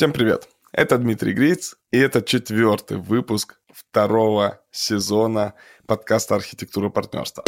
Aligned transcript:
Всем 0.00 0.14
привет! 0.14 0.48
Это 0.72 0.96
Дмитрий 0.96 1.34
Гриц, 1.34 1.74
и 1.90 1.98
это 1.98 2.22
четвертый 2.22 2.96
выпуск 2.96 3.56
второго 3.70 4.62
сезона 4.70 5.52
подкаста 5.86 6.36
«Архитектура 6.36 6.88
партнерства». 6.88 7.44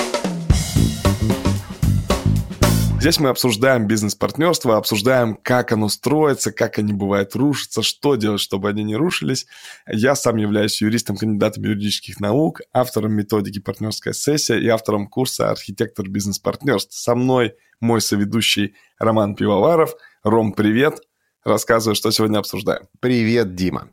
Здесь 3.01 3.19
мы 3.21 3.31
обсуждаем 3.31 3.87
бизнес-партнерство, 3.87 4.77
обсуждаем, 4.77 5.39
как 5.43 5.73
оно 5.73 5.89
строится, 5.89 6.53
как 6.53 6.79
они 6.79 6.93
бывают 6.93 7.35
рушатся, 7.35 7.81
что 7.81 8.17
делать, 8.17 8.43
чтобы 8.43 8.69
они 8.69 8.85
не 8.85 8.97
рушились. 8.97 9.47
Я 9.87 10.15
сам 10.15 10.37
являюсь 10.37 10.83
юристом, 10.83 11.17
кандидатом 11.17 11.65
юридических 11.65 12.21
наук, 12.21 12.61
автором 12.75 13.15
методики 13.15 13.61
«Партнерская 13.61 14.13
сессия» 14.13 14.59
и 14.59 14.69
автором 14.69 15.07
курса 15.07 15.51
«Архитектор 15.51 16.07
бизнес-партнерств». 16.07 16.93
Со 16.93 17.15
мной 17.15 17.55
мой 17.81 18.03
соведущий 18.03 18.75
Роман 18.99 19.37
Пивоваров. 19.37 19.95
Ром, 20.23 20.53
привет! 20.53 21.01
Рассказывай, 21.45 21.97
что 21.97 22.13
сегодня 22.13 22.39
обсуждаем. 22.39 22.87
Привет, 23.01 23.57
Дима. 23.57 23.89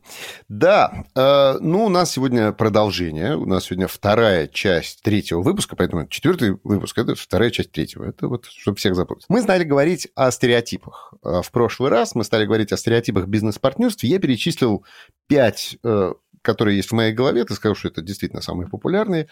Да, 0.48 1.04
э, 1.16 1.58
ну, 1.60 1.86
у 1.86 1.88
нас 1.88 2.12
сегодня 2.12 2.52
продолжение. 2.52 3.36
У 3.36 3.44
нас 3.44 3.64
сегодня 3.64 3.88
вторая 3.88 4.46
часть 4.46 5.02
третьего 5.02 5.42
выпуска, 5.42 5.74
поэтому 5.74 6.06
четвертый 6.06 6.58
выпуск– 6.62 6.96
это 6.98 7.16
вторая 7.16 7.50
часть 7.50 7.72
третьего. 7.72 8.04
Это 8.04 8.28
вот, 8.28 8.46
чтобы 8.46 8.76
всех 8.76 8.94
запутать. 8.94 9.24
Мы 9.28 9.42
стали 9.42 9.64
говорить 9.64 10.06
о 10.14 10.30
стереотипах. 10.30 11.12
Э, 11.24 11.42
в 11.42 11.50
прошлый 11.50 11.90
раз 11.90 12.14
мы 12.14 12.22
стали 12.22 12.46
говорить 12.46 12.70
о 12.70 12.76
стереотипах 12.76 13.26
бизнес-партнерства. 13.26 14.06
Я 14.06 14.20
перечислил 14.20 14.84
пять 15.26 15.76
э, 15.82 16.12
которые 16.42 16.76
есть 16.76 16.90
в 16.90 16.94
моей 16.94 17.12
голове, 17.12 17.44
ты 17.44 17.54
сказал, 17.54 17.74
что 17.74 17.88
это 17.88 18.00
действительно 18.00 18.40
самые 18.40 18.68
популярные, 18.68 19.28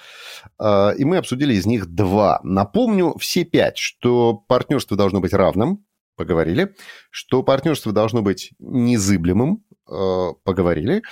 э, 0.59 0.95
и 0.99 1.05
мы 1.05 1.17
обсудили 1.17 1.55
из 1.55 1.67
них 1.67 1.87
два. 1.87 2.41
Напомню 2.43 3.17
все 3.19 3.45
пять, 3.45 3.79
что 3.79 4.35
партнерство 4.35 4.97
должно 4.97 5.21
быть 5.21 5.33
равным, 5.33 5.85
поговорили, 6.19 6.75
что 7.11 7.43
партнерство 7.43 7.93
должно 7.93 8.21
быть 8.21 8.53
незыблемым, 8.59 9.65
э, 9.89 10.29
поговорили. 10.45 11.03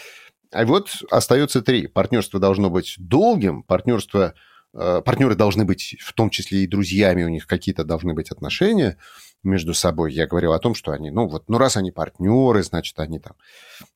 А 0.53 0.67
вот 0.67 0.91
остается 1.11 1.63
три. 1.63 1.87
Партнерство 1.87 2.39
должно 2.39 2.69
быть 2.69 2.97
долгим, 2.99 3.63
партнерство, 3.63 4.35
э, 4.75 5.03
партнеры 5.03 5.35
должны 5.35 5.65
быть 5.65 5.97
в 6.01 6.13
том 6.13 6.29
числе 6.29 6.65
и 6.65 6.67
друзьями, 6.67 7.25
у 7.25 7.29
них 7.29 7.47
какие-то 7.47 7.85
должны 7.85 8.13
быть 8.13 8.31
отношения 8.31 8.99
между 9.47 9.75
собой. 9.75 10.13
Я 10.13 10.27
говорил 10.27 10.53
о 10.53 10.59
том, 10.59 10.75
что 10.75 10.93
они, 10.93 11.11
ну 11.11 11.27
вот, 11.29 11.45
ну 11.49 11.59
раз 11.59 11.77
они 11.77 11.91
партнеры, 11.91 12.63
значит, 12.63 12.99
они 12.99 13.19
там 13.19 13.35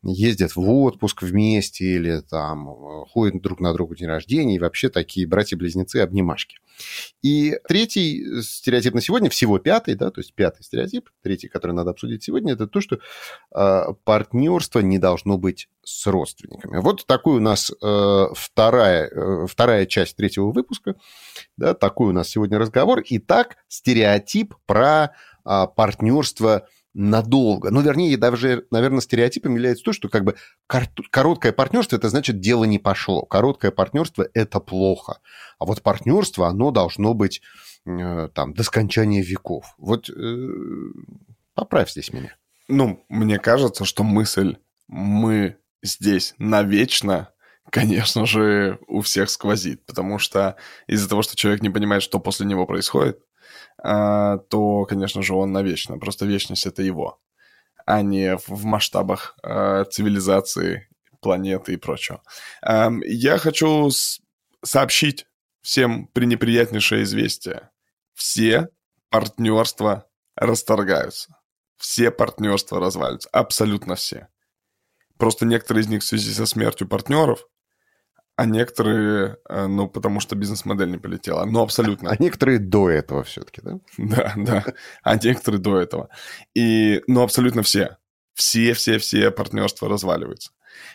ездят 0.03 0.57
в 0.57 0.61
отпуск 0.61 1.23
вместе 1.23 1.85
или 1.85 2.21
там 2.21 2.71
э, 2.71 3.05
ходят 3.11 3.43
друг 3.43 3.61
на 3.61 3.73
друга 3.73 3.97
день 3.97 4.09
рождения, 4.09 4.57
и 4.57 4.59
вообще 4.59 4.89
такие 4.89 5.27
братья-близнецы-обнимашки. 5.27 6.59
И 7.23 7.59
третий 7.69 8.43
стереотип 8.43 8.95
на 8.95 9.01
сегодня, 9.01 9.29
всего 9.29 9.59
пятый, 9.59 9.95
да, 9.95 10.11
то 10.11 10.21
есть 10.21 10.35
пятый 10.35 10.63
стереотип, 10.63 11.11
третий, 11.23 11.49
который 11.49 11.73
надо 11.73 11.91
обсудить 11.91 12.23
сегодня, 12.23 12.55
это 12.55 12.67
то, 12.67 12.81
что 12.81 12.99
э, 13.55 13.85
партнерство 14.05 14.81
не 14.81 14.99
должно 14.99 15.37
быть 15.37 15.69
с 15.83 16.07
родственниками. 16.07 16.79
Вот 16.79 17.07
такой 17.07 17.37
у 17.37 17.41
нас 17.41 17.71
э, 17.71 18.27
вторая, 18.35 19.09
э, 19.09 19.47
вторая 19.47 19.87
часть 19.87 20.17
третьего 20.17 20.51
выпуска, 20.51 20.95
да, 21.57 21.75
такой 21.75 22.11
у 22.11 22.13
нас 22.13 22.29
сегодня 22.29 22.59
разговор. 22.59 23.03
Итак, 23.09 23.57
стереотип 23.69 24.55
про 24.67 25.15
э, 25.45 25.67
партнерство 25.75 26.67
надолго. 26.95 27.71
Ну, 27.71 27.81
вернее, 27.83 28.17
даже, 28.17 28.67
наверное, 28.71 29.01
стереотипом 29.01 29.55
является 29.55 29.85
то, 29.85 29.93
что 29.93 30.09
как 30.09 30.25
бы 30.25 30.35
короткое 30.67 31.53
партнерство– 31.53 31.97
это 31.97 32.09
значит, 32.09 32.41
дело 32.41 32.65
не 32.65 32.79
пошло. 32.79 33.23
Короткое 33.23 33.71
партнерство– 33.71 34.27
это 34.35 34.61
плохо. 34.61 35.21
А 35.59 35.67
вот 35.67 35.83
партнерство, 35.83 36.49
оно 36.49 36.71
должно 36.71 37.15
быть 37.15 37.43
э, 37.87 38.29
там 38.35 38.55
до 38.55 38.63
скончания 38.65 39.23
веков. 39.23 39.75
Вот 39.79 40.11
э, 40.11 40.49
поправь 41.55 41.91
здесь 41.91 42.13
меня. 42.13 42.37
Ну, 42.69 43.05
мне 43.09 43.39
кажется, 43.39 43.85
что 43.85 44.03
мысль 44.03 44.57
«мы 44.89 45.57
здесь 45.83 46.35
навечно» 46.39 47.33
конечно 47.71 48.27
же, 48.27 48.81
у 48.89 49.01
всех 49.01 49.31
сквозит, 49.31 49.87
потому 49.87 50.19
что 50.19 50.57
из-за 50.89 51.09
того, 51.09 51.23
что 51.23 51.37
человек 51.37 51.63
не 51.63 51.71
понимает, 51.71 52.03
что 52.03 52.19
после 52.19 52.45
него 52.45 52.67
происходит, 52.67 53.21
а, 53.21 53.30
то, 53.83 54.87
конечно 54.89 55.23
же, 55.23 55.35
он 55.35 55.53
навечно. 55.53 55.99
Просто 55.99 56.27
вечность 56.27 56.67
это 56.67 56.83
его, 56.83 57.21
а 57.87 58.03
не 58.03 58.37
в 58.37 58.65
масштабах 58.65 59.37
а, 59.43 59.85
цивилизации, 59.85 60.89
планеты 61.21 61.75
и 61.75 61.77
прочего. 61.77 62.23
Я 62.63 63.39
хочу 63.39 63.91
сообщить 64.63 65.27
всем 65.63 66.07
пренеприятнейшее 66.09 67.03
известие. 67.05 67.71
Все 68.15 68.69
партнерства 69.11 70.07
расторгаются. 70.35 71.37
Все 71.77 72.11
партнерства 72.11 72.81
развалятся. 72.81 73.29
Абсолютно 73.31 73.95
все. 73.95 74.29
Просто 75.19 75.45
некоторые 75.45 75.83
из 75.83 75.89
них 75.89 76.03
в 76.03 76.07
связи 76.07 76.33
со 76.33 76.47
смертью 76.47 76.89
партнеров 76.89 77.47
а 78.41 78.47
некоторые, 78.47 79.37
э, 79.51 79.67
ну, 79.67 79.87
потому 79.87 80.19
что 80.19 80.35
бизнес-модель 80.35 80.91
не 80.91 80.97
полетела. 80.97 81.45
Ну, 81.45 81.61
абсолютно. 81.61 82.09
А 82.11 82.17
некоторые 82.19 82.59
до 82.59 82.89
этого 82.89 83.23
все-таки, 83.23 83.61
да? 83.63 83.81
Да, 83.99 84.33
да. 84.35 84.65
А 85.03 85.17
некоторые 85.17 85.61
до 85.61 85.79
этого. 85.79 86.09
И, 86.55 87.03
ну, 87.07 87.21
абсолютно 87.21 87.63
все. 87.63 87.99
Все-все-все 88.33 89.31
партнерства 89.31 89.91
разваливаются. 89.91 90.53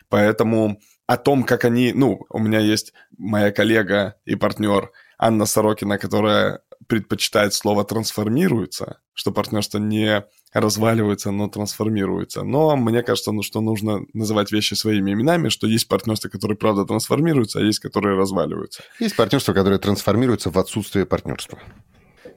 Поэтому 0.09 0.79
о 1.05 1.17
том, 1.17 1.43
как 1.43 1.65
они... 1.65 1.93
Ну, 1.93 2.25
у 2.31 2.39
меня 2.39 2.61
есть 2.61 2.93
моя 3.15 3.51
коллега 3.51 4.15
и 4.25 4.33
партнер 4.33 4.91
Анна 5.19 5.45
Сорокина, 5.45 5.99
которая 5.99 6.61
предпочитает 6.87 7.53
слово 7.53 7.83
«трансформируется», 7.83 9.01
что 9.13 9.31
партнерство 9.31 9.77
не 9.77 10.25
разваливается, 10.55 11.31
но 11.31 11.49
трансформируется. 11.49 12.43
Но 12.43 12.75
мне 12.77 13.03
кажется, 13.03 13.31
ну, 13.31 13.43
что 13.43 13.61
нужно 13.61 14.05
называть 14.13 14.51
вещи 14.51 14.73
своими 14.73 15.11
именами, 15.11 15.49
что 15.49 15.67
есть 15.67 15.87
партнерства, 15.87 16.29
которые, 16.29 16.57
правда, 16.57 16.85
трансформируются, 16.85 17.59
а 17.59 17.61
есть, 17.61 17.79
которые 17.79 18.17
разваливаются. 18.17 18.81
Есть 18.99 19.15
партнерства, 19.17 19.53
которые 19.53 19.79
трансформируются 19.79 20.49
в 20.49 20.57
отсутствие 20.57 21.05
партнерства. 21.05 21.59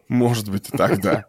Может 0.09 0.51
быть 0.51 0.69
и 0.69 0.77
так, 0.77 1.01
да. 1.01 1.27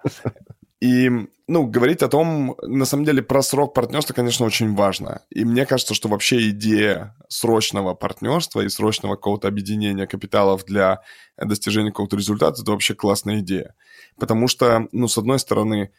И, 0.81 1.11
ну, 1.47 1.67
говорить 1.67 2.01
о 2.01 2.07
том, 2.07 2.55
на 2.61 2.85
самом 2.85 3.03
деле, 3.03 3.21
про 3.21 3.43
срок 3.43 3.73
партнерства, 3.73 4.13
конечно, 4.13 4.45
очень 4.45 4.73
важно. 4.75 5.21
И 5.29 5.43
мне 5.43 5.65
кажется, 5.65 5.93
что 5.93 6.07
вообще 6.07 6.49
идея 6.49 7.15
срочного 7.27 7.93
партнерства 7.95 8.61
и 8.61 8.69
срочного 8.69 9.15
какого-то 9.15 9.47
объединения 9.47 10.07
капиталов 10.07 10.63
для 10.65 11.01
достижения 11.37 11.89
какого-то 11.91 12.15
результата– 12.15 12.61
это 12.61 12.71
вообще 12.71 12.95
классная 12.95 13.41
идея. 13.41 13.75
Потому 14.17 14.47
что, 14.47 14.87
ну, 14.93 15.07
с 15.09 15.17
одной 15.17 15.37
стороны, 15.37 15.91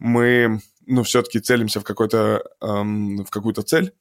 мы, 0.00 0.60
ну, 0.86 1.04
все-таки 1.04 1.38
целимся 1.38 1.80
в, 1.80 1.84
какой-то, 1.84 2.42
эм, 2.60 3.24
в 3.24 3.30
какую-то 3.30 3.62
цель, 3.62 3.92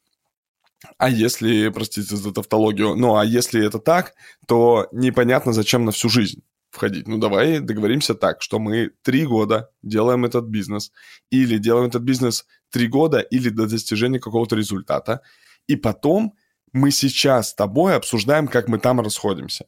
а 0.97 1.09
если, 1.09 1.69
простите 1.69 2.15
за 2.15 2.33
тавтологию, 2.33 2.95
ну 2.95 3.17
а 3.17 3.25
если 3.25 3.65
это 3.65 3.79
так, 3.79 4.13
то 4.47 4.87
непонятно, 4.93 5.51
зачем 5.51 5.83
на 5.85 5.91
всю 5.91 6.09
жизнь 6.09 6.41
входить. 6.71 7.07
Ну, 7.07 7.17
давай 7.17 7.59
договоримся 7.59 8.15
так, 8.15 8.41
что 8.41 8.59
мы 8.59 8.91
три 9.01 9.25
года 9.25 9.71
делаем 9.81 10.23
этот 10.23 10.45
бизнес, 10.45 10.91
или 11.29 11.57
делаем 11.57 11.87
этот 11.87 12.03
бизнес 12.03 12.45
три 12.69 12.87
года, 12.87 13.19
или 13.19 13.49
до 13.49 13.67
достижения 13.67 14.19
какого-то 14.19 14.55
результата, 14.55 15.21
и 15.67 15.75
потом 15.75 16.33
мы 16.71 16.91
сейчас 16.91 17.49
с 17.49 17.55
тобой 17.55 17.95
обсуждаем, 17.95 18.47
как 18.47 18.67
мы 18.67 18.79
там 18.79 19.01
расходимся. 19.01 19.65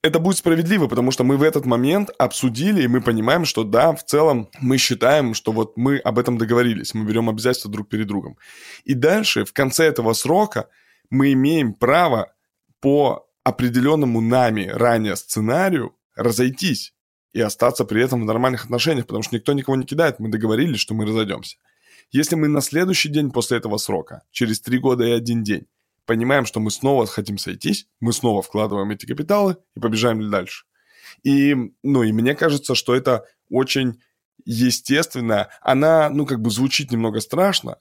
Это 0.00 0.20
будет 0.20 0.38
справедливо, 0.38 0.86
потому 0.86 1.10
что 1.10 1.24
мы 1.24 1.36
в 1.36 1.42
этот 1.42 1.66
момент 1.66 2.10
обсудили, 2.18 2.82
и 2.82 2.88
мы 2.88 3.00
понимаем, 3.00 3.44
что 3.44 3.64
да, 3.64 3.92
в 3.92 4.04
целом 4.04 4.48
мы 4.60 4.78
считаем, 4.78 5.34
что 5.34 5.50
вот 5.50 5.76
мы 5.76 5.98
об 5.98 6.20
этом 6.20 6.38
договорились, 6.38 6.94
мы 6.94 7.04
берем 7.04 7.28
обязательства 7.28 7.70
друг 7.70 7.88
перед 7.88 8.06
другом. 8.06 8.38
И 8.84 8.94
дальше, 8.94 9.44
в 9.44 9.52
конце 9.52 9.86
этого 9.86 10.12
срока, 10.12 10.68
мы 11.10 11.32
имеем 11.32 11.74
право 11.74 12.32
по 12.80 13.28
определенному 13.42 14.20
нами 14.20 14.66
ранее 14.66 15.16
сценарию 15.16 15.96
разойтись 16.14 16.94
и 17.32 17.40
остаться 17.40 17.84
при 17.84 18.02
этом 18.02 18.22
в 18.22 18.24
нормальных 18.24 18.64
отношениях, 18.64 19.06
потому 19.06 19.24
что 19.24 19.34
никто 19.34 19.52
никого 19.52 19.76
не 19.76 19.84
кидает, 19.84 20.20
мы 20.20 20.28
договорились, 20.28 20.80
что 20.80 20.94
мы 20.94 21.06
разойдемся. 21.06 21.56
Если 22.12 22.36
мы 22.36 22.48
на 22.48 22.60
следующий 22.60 23.08
день 23.08 23.30
после 23.30 23.58
этого 23.58 23.78
срока, 23.78 24.22
через 24.30 24.60
три 24.60 24.78
года 24.78 25.04
и 25.04 25.10
один 25.10 25.42
день, 25.42 25.66
понимаем, 26.08 26.46
что 26.46 26.58
мы 26.58 26.70
снова 26.70 27.06
хотим 27.06 27.38
сойтись, 27.38 27.86
мы 28.00 28.12
снова 28.12 28.42
вкладываем 28.42 28.90
эти 28.90 29.04
капиталы 29.06 29.58
и 29.76 29.80
побежаем 29.80 30.28
дальше. 30.30 30.64
И, 31.22 31.54
ну, 31.82 32.02
и 32.02 32.12
мне 32.12 32.34
кажется, 32.34 32.74
что 32.74 32.94
это 32.94 33.24
очень 33.50 34.00
естественно. 34.44 35.48
Она, 35.60 36.08
ну, 36.08 36.24
как 36.26 36.40
бы 36.40 36.50
звучит 36.50 36.90
немного 36.90 37.20
страшно, 37.20 37.76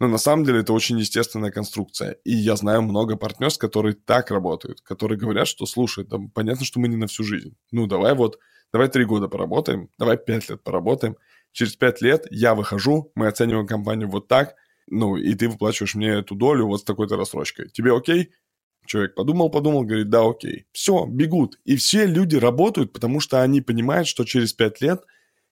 но 0.00 0.08
на 0.08 0.16
самом 0.16 0.44
деле 0.44 0.60
это 0.60 0.72
очень 0.72 0.98
естественная 0.98 1.50
конструкция. 1.50 2.12
И 2.24 2.32
я 2.32 2.56
знаю 2.56 2.82
много 2.82 3.16
партнерств, 3.16 3.60
которые 3.60 3.94
так 3.94 4.30
работают, 4.30 4.80
которые 4.80 5.18
говорят, 5.18 5.46
что, 5.46 5.66
слушай, 5.66 6.04
там 6.04 6.30
понятно, 6.30 6.64
что 6.64 6.80
мы 6.80 6.88
не 6.88 6.96
на 6.96 7.06
всю 7.06 7.22
жизнь. 7.22 7.54
Ну, 7.70 7.86
давай 7.86 8.14
вот, 8.14 8.38
давай 8.72 8.88
три 8.88 9.04
года 9.04 9.28
поработаем, 9.28 9.90
давай 9.98 10.16
пять 10.16 10.48
лет 10.48 10.62
поработаем. 10.62 11.16
Через 11.52 11.76
пять 11.76 12.00
лет 12.00 12.26
я 12.30 12.54
выхожу, 12.54 13.12
мы 13.14 13.26
оцениваем 13.26 13.66
компанию 13.66 14.08
вот 14.08 14.26
так, 14.26 14.54
ну, 14.90 15.16
и 15.16 15.34
ты 15.34 15.48
выплачиваешь 15.48 15.94
мне 15.94 16.08
эту 16.08 16.34
долю 16.34 16.66
вот 16.66 16.80
с 16.80 16.84
такой-то 16.84 17.16
рассрочкой. 17.16 17.68
Тебе 17.70 17.96
окей? 17.96 18.30
Человек 18.86 19.14
подумал, 19.14 19.50
подумал, 19.50 19.82
говорит, 19.82 20.08
да, 20.08 20.26
окей. 20.26 20.66
Все, 20.72 21.04
бегут. 21.06 21.58
И 21.64 21.76
все 21.76 22.06
люди 22.06 22.36
работают, 22.36 22.92
потому 22.92 23.20
что 23.20 23.42
они 23.42 23.60
понимают, 23.60 24.08
что 24.08 24.24
через 24.24 24.52
пять 24.52 24.80
лет 24.80 25.02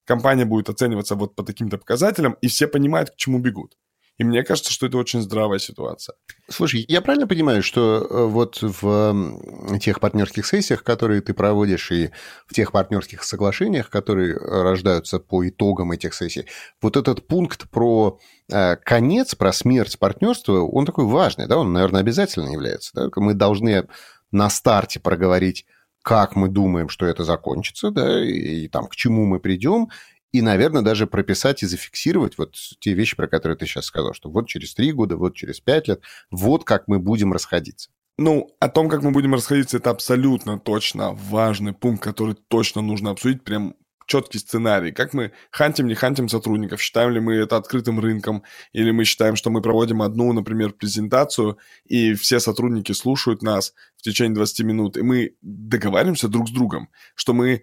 компания 0.05 0.47
будет 0.47 0.71
оцениваться 0.71 1.17
вот 1.17 1.35
по 1.35 1.43
таким-то 1.43 1.79
показателям, 1.79 2.37
и 2.41 2.49
все 2.49 2.67
понимают, 2.67 3.11
к 3.11 3.17
чему 3.17 3.39
бегут. 3.39 3.77
И 4.19 4.25
мне 4.25 4.43
кажется, 4.43 4.73
что 4.73 4.87
это 4.87 4.97
очень 4.97 5.21
здравая 5.21 5.59
ситуация. 5.59 6.15
Слушай, 6.49 6.85
я 6.89 7.03
правильно 7.03 7.27
понимаю, 7.27 7.63
что 7.63 7.99
э, 7.99 8.25
вот 8.27 8.59
в 8.63 9.79
тех 9.79 10.01
партнерских 10.01 10.47
сессиях, 10.47 10.83
которые 10.83 11.21
ты 11.21 11.35
проводишь, 11.35 11.93
и 11.93 12.11
в 12.47 12.55
тех 12.55 12.73
партнерских 12.73 13.25
соглашениях, 13.25 13.91
которые 13.91 14.37
рождаются 14.37 15.19
по 15.19 15.47
итогам 15.47 15.93
этих 15.93 16.15
сессий, 16.15 16.47
вот 16.81 16.97
этот 16.97 17.27
пункт 17.27 17.69
про 17.71 18.19
э, 18.51 18.77
конец, 18.77 19.35
про 19.35 19.53
смерть 19.53 19.99
партнерства, 19.99 20.61
он 20.61 20.87
такой 20.87 21.05
важный, 21.05 21.47
да, 21.47 21.59
он, 21.59 21.73
наверное, 21.73 22.01
обязательно 22.01 22.49
является. 22.51 22.93
Да? 22.95 23.11
Мы 23.17 23.35
должны 23.35 23.87
на 24.31 24.49
старте 24.49 24.99
проговорить 24.99 25.67
как 26.07 26.37
мы 26.37 26.49
думаем, 26.49 26.89
что 26.89 27.05
это 27.05 27.25
закончится, 27.25 27.91
да, 27.91 28.25
и, 28.25 28.31
и 28.31 28.69
там 28.69 28.87
к 28.87 28.95
чему 28.95 29.27
мы 29.27 29.41
придем, 29.41 29.89
и, 30.37 30.43
наверное, 30.43 30.83
даже 30.83 31.07
прописать 31.07 31.63
и 31.63 31.67
зафиксировать 31.67 32.37
вот 32.37 32.55
те 32.79 32.93
вещи, 32.93 33.17
про 33.17 33.27
которые 33.27 33.57
ты 33.57 33.65
сейчас 33.65 33.87
сказал, 33.87 34.13
что 34.13 34.29
вот 34.29 34.49
через 34.49 34.75
три 34.75 34.93
года, 34.93 35.17
вот 35.17 35.35
через 35.35 35.61
пять 35.61 35.89
лет, 35.89 36.03
вот 36.31 36.65
как 36.65 36.89
мы 36.89 36.99
будем 36.99 37.33
расходиться. 37.33 37.89
Ну, 38.19 38.51
о 38.61 38.69
том, 38.69 38.91
как 38.91 39.03
мы 39.03 39.13
будем 39.13 39.33
расходиться, 39.33 39.79
это 39.79 39.89
абсолютно 39.89 40.59
точно 40.59 41.13
важный 41.13 41.73
пункт, 41.73 42.03
который 42.03 42.37
точно 42.49 42.83
нужно 42.83 43.11
обсудить, 43.11 43.45
прям 43.45 43.77
четкий 44.07 44.39
сценарий. 44.39 44.93
Как 44.93 45.15
мы 45.15 45.33
хантим, 45.51 45.87
не 45.87 45.95
хантим 45.95 46.29
сотрудников, 46.29 46.83
считаем 46.83 47.13
ли 47.13 47.21
мы 47.21 47.35
это 47.37 47.57
открытым 47.57 47.99
рынком, 47.99 48.43
или 48.75 48.91
мы 48.91 49.05
считаем, 49.05 49.37
что 49.37 49.49
мы 49.49 49.63
проводим 49.63 50.03
одну, 50.03 50.35
например, 50.35 50.73
презентацию, 50.73 51.57
и 51.87 52.13
все 52.13 52.41
сотрудники 52.41 52.93
слушают 52.93 53.43
нас 53.43 53.73
в 53.97 54.03
течение 54.03 54.35
20 54.35 54.67
минут, 54.67 54.97
и 54.99 55.03
мы 55.03 55.35
договариваемся 55.41 56.29
друг 56.29 56.49
с 56.49 56.53
другом, 56.53 56.91
что 57.15 57.33
мы 57.33 57.63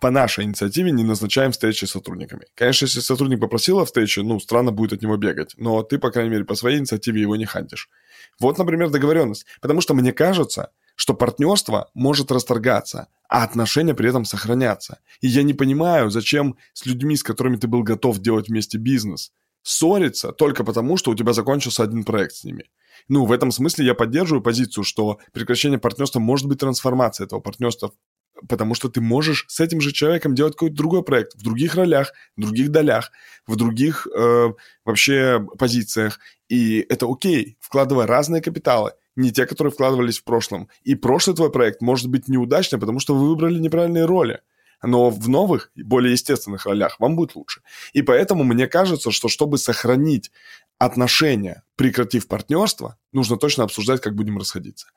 по 0.00 0.10
нашей 0.10 0.44
инициативе 0.44 0.90
не 0.90 1.04
назначаем 1.04 1.52
встречи 1.52 1.84
с 1.84 1.90
сотрудниками. 1.90 2.46
Конечно, 2.54 2.84
если 2.86 3.00
сотрудник 3.00 3.40
попросил 3.40 3.78
о 3.78 3.84
встрече, 3.84 4.22
ну, 4.22 4.40
странно 4.40 4.72
будет 4.72 4.94
от 4.94 5.02
него 5.02 5.16
бегать, 5.16 5.54
но 5.56 5.82
ты, 5.82 5.98
по 5.98 6.10
крайней 6.10 6.30
мере, 6.30 6.44
по 6.44 6.54
своей 6.54 6.78
инициативе 6.78 7.20
его 7.20 7.36
не 7.36 7.44
хантишь. 7.44 7.88
Вот, 8.38 8.58
например, 8.58 8.90
договоренность. 8.90 9.46
Потому 9.60 9.80
что 9.80 9.94
мне 9.94 10.12
кажется, 10.12 10.70
что 10.96 11.14
партнерство 11.14 11.90
может 11.94 12.32
расторгаться, 12.32 13.08
а 13.28 13.44
отношения 13.44 13.94
при 13.94 14.08
этом 14.08 14.24
сохраняться. 14.24 14.98
И 15.20 15.28
я 15.28 15.42
не 15.42 15.54
понимаю, 15.54 16.10
зачем 16.10 16.56
с 16.72 16.86
людьми, 16.86 17.16
с 17.16 17.22
которыми 17.22 17.56
ты 17.56 17.68
был 17.68 17.82
готов 17.82 18.18
делать 18.18 18.48
вместе 18.48 18.78
бизнес, 18.78 19.32
ссориться 19.62 20.32
только 20.32 20.64
потому, 20.64 20.96
что 20.96 21.10
у 21.10 21.14
тебя 21.14 21.32
закончился 21.32 21.82
один 21.82 22.04
проект 22.04 22.34
с 22.36 22.44
ними. 22.44 22.64
Ну, 23.08 23.24
в 23.24 23.32
этом 23.32 23.50
смысле 23.50 23.84
я 23.86 23.94
поддерживаю 23.94 24.42
позицию, 24.42 24.84
что 24.84 25.18
прекращение 25.32 25.78
партнерства 25.78 26.18
может 26.18 26.46
быть 26.46 26.60
трансформацией 26.60 27.26
этого 27.26 27.40
партнерства 27.40 27.92
потому 28.48 28.74
что 28.74 28.88
ты 28.88 29.00
можешь 29.00 29.44
с 29.48 29.60
этим 29.60 29.80
же 29.80 29.92
человеком 29.92 30.34
делать 30.34 30.54
какой-то 30.54 30.76
другой 30.76 31.02
проект 31.02 31.34
в 31.34 31.42
других 31.42 31.74
ролях, 31.74 32.12
в 32.36 32.40
других 32.40 32.70
долях, 32.70 33.10
в 33.46 33.56
других 33.56 34.06
э, 34.14 34.52
вообще 34.84 35.46
позициях. 35.58 36.18
И 36.48 36.84
это 36.88 37.06
окей, 37.10 37.56
вкладывая 37.60 38.06
разные 38.06 38.42
капиталы, 38.42 38.92
не 39.16 39.32
те, 39.32 39.46
которые 39.46 39.72
вкладывались 39.72 40.18
в 40.18 40.24
прошлом. 40.24 40.68
И 40.84 40.94
прошлый 40.94 41.34
твой 41.34 41.50
проект 41.50 41.80
может 41.80 42.08
быть 42.08 42.28
неудачным, 42.28 42.80
потому 42.80 43.00
что 43.00 43.14
вы 43.14 43.28
выбрали 43.28 43.58
неправильные 43.58 44.04
роли. 44.04 44.40
Но 44.82 45.08
в 45.08 45.28
новых, 45.28 45.70
более 45.74 46.12
естественных 46.12 46.66
ролях 46.66 47.00
вам 47.00 47.16
будет 47.16 47.34
лучше. 47.34 47.62
И 47.94 48.02
поэтому 48.02 48.44
мне 48.44 48.66
кажется, 48.66 49.10
что 49.10 49.28
чтобы 49.28 49.56
сохранить 49.56 50.30
отношения, 50.78 51.62
прекратив 51.76 52.28
партнерство, 52.28 52.98
нужно 53.12 53.38
точно 53.38 53.64
обсуждать, 53.64 54.02
как 54.02 54.14
будем 54.14 54.38
расходиться. 54.38 54.88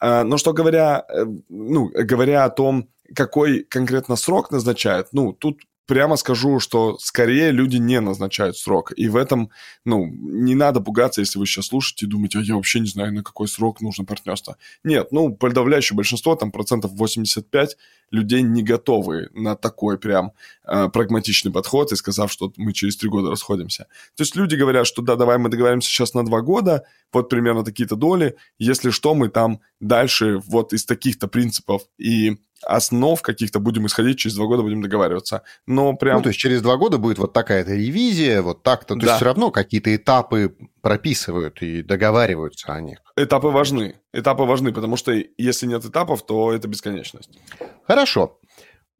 А, 0.00 0.24
но 0.24 0.38
что 0.38 0.52
говоря, 0.52 1.04
э, 1.08 1.24
ну, 1.48 1.90
говоря 1.92 2.44
о 2.44 2.50
том, 2.50 2.88
какой 3.14 3.64
конкретно 3.64 4.16
срок 4.16 4.50
назначают, 4.50 5.08
ну, 5.12 5.32
тут 5.32 5.62
прямо 5.88 6.16
скажу, 6.16 6.60
что 6.60 6.98
скорее 6.98 7.50
люди 7.50 7.78
не 7.78 7.98
назначают 8.00 8.58
срок. 8.58 8.92
И 8.94 9.08
в 9.08 9.16
этом, 9.16 9.50
ну, 9.86 10.04
не 10.06 10.54
надо 10.54 10.80
пугаться, 10.80 11.22
если 11.22 11.38
вы 11.38 11.46
сейчас 11.46 11.66
слушаете 11.68 12.04
и 12.04 12.08
думаете, 12.08 12.38
а 12.38 12.42
я 12.42 12.56
вообще 12.56 12.80
не 12.80 12.88
знаю, 12.88 13.12
на 13.14 13.22
какой 13.22 13.48
срок 13.48 13.80
нужно 13.80 14.04
партнерство. 14.04 14.58
Нет, 14.84 15.08
ну, 15.12 15.34
подавляющее 15.34 15.96
большинство, 15.96 16.36
там 16.36 16.52
процентов 16.52 16.92
85 16.92 17.78
людей 18.10 18.42
не 18.42 18.62
готовы 18.62 19.30
на 19.32 19.56
такой 19.56 19.98
прям 19.98 20.32
э, 20.64 20.88
прагматичный 20.90 21.52
подход 21.52 21.90
и 21.90 21.96
сказав, 21.96 22.30
что 22.30 22.52
мы 22.58 22.74
через 22.74 22.98
три 22.98 23.08
года 23.08 23.30
расходимся. 23.30 23.86
То 24.14 24.22
есть 24.24 24.36
люди 24.36 24.56
говорят, 24.56 24.86
что 24.86 25.00
да, 25.00 25.16
давай 25.16 25.38
мы 25.38 25.48
договоримся 25.48 25.88
сейчас 25.88 26.12
на 26.12 26.24
два 26.24 26.42
года, 26.42 26.84
вот 27.12 27.30
примерно 27.30 27.64
такие-то 27.64 27.96
доли, 27.96 28.36
если 28.58 28.90
что, 28.90 29.14
мы 29.14 29.30
там 29.30 29.60
дальше 29.80 30.42
вот 30.46 30.74
из 30.74 30.84
таких-то 30.84 31.28
принципов 31.28 31.82
и 31.96 32.36
основ 32.64 33.20
каких-то 33.22 33.60
будем 33.60 33.86
исходить, 33.86 34.18
через 34.18 34.36
два 34.36 34.46
года 34.46 34.62
будем 34.62 34.82
договариваться. 34.82 35.42
Но 35.66 35.94
прям... 35.94 36.18
Ну, 36.18 36.22
то 36.22 36.28
есть 36.28 36.38
через 36.40 36.62
два 36.62 36.76
года 36.76 36.98
будет 36.98 37.18
вот 37.18 37.32
такая-то 37.32 37.74
ревизия, 37.74 38.42
вот 38.42 38.62
так-то. 38.62 38.94
То 38.94 39.00
да. 39.00 39.06
есть 39.06 39.16
все 39.16 39.24
равно 39.24 39.50
какие-то 39.50 39.94
этапы 39.94 40.56
прописывают 40.80 41.62
и 41.62 41.82
договариваются 41.82 42.72
о 42.72 42.80
них. 42.80 42.98
Этапы 43.16 43.48
важны. 43.48 43.96
Этапы 44.12 44.44
важны, 44.44 44.72
потому 44.72 44.96
что 44.96 45.12
если 45.36 45.66
нет 45.66 45.84
этапов, 45.84 46.24
то 46.24 46.52
это 46.52 46.68
бесконечность. 46.68 47.38
Хорошо. 47.86 48.38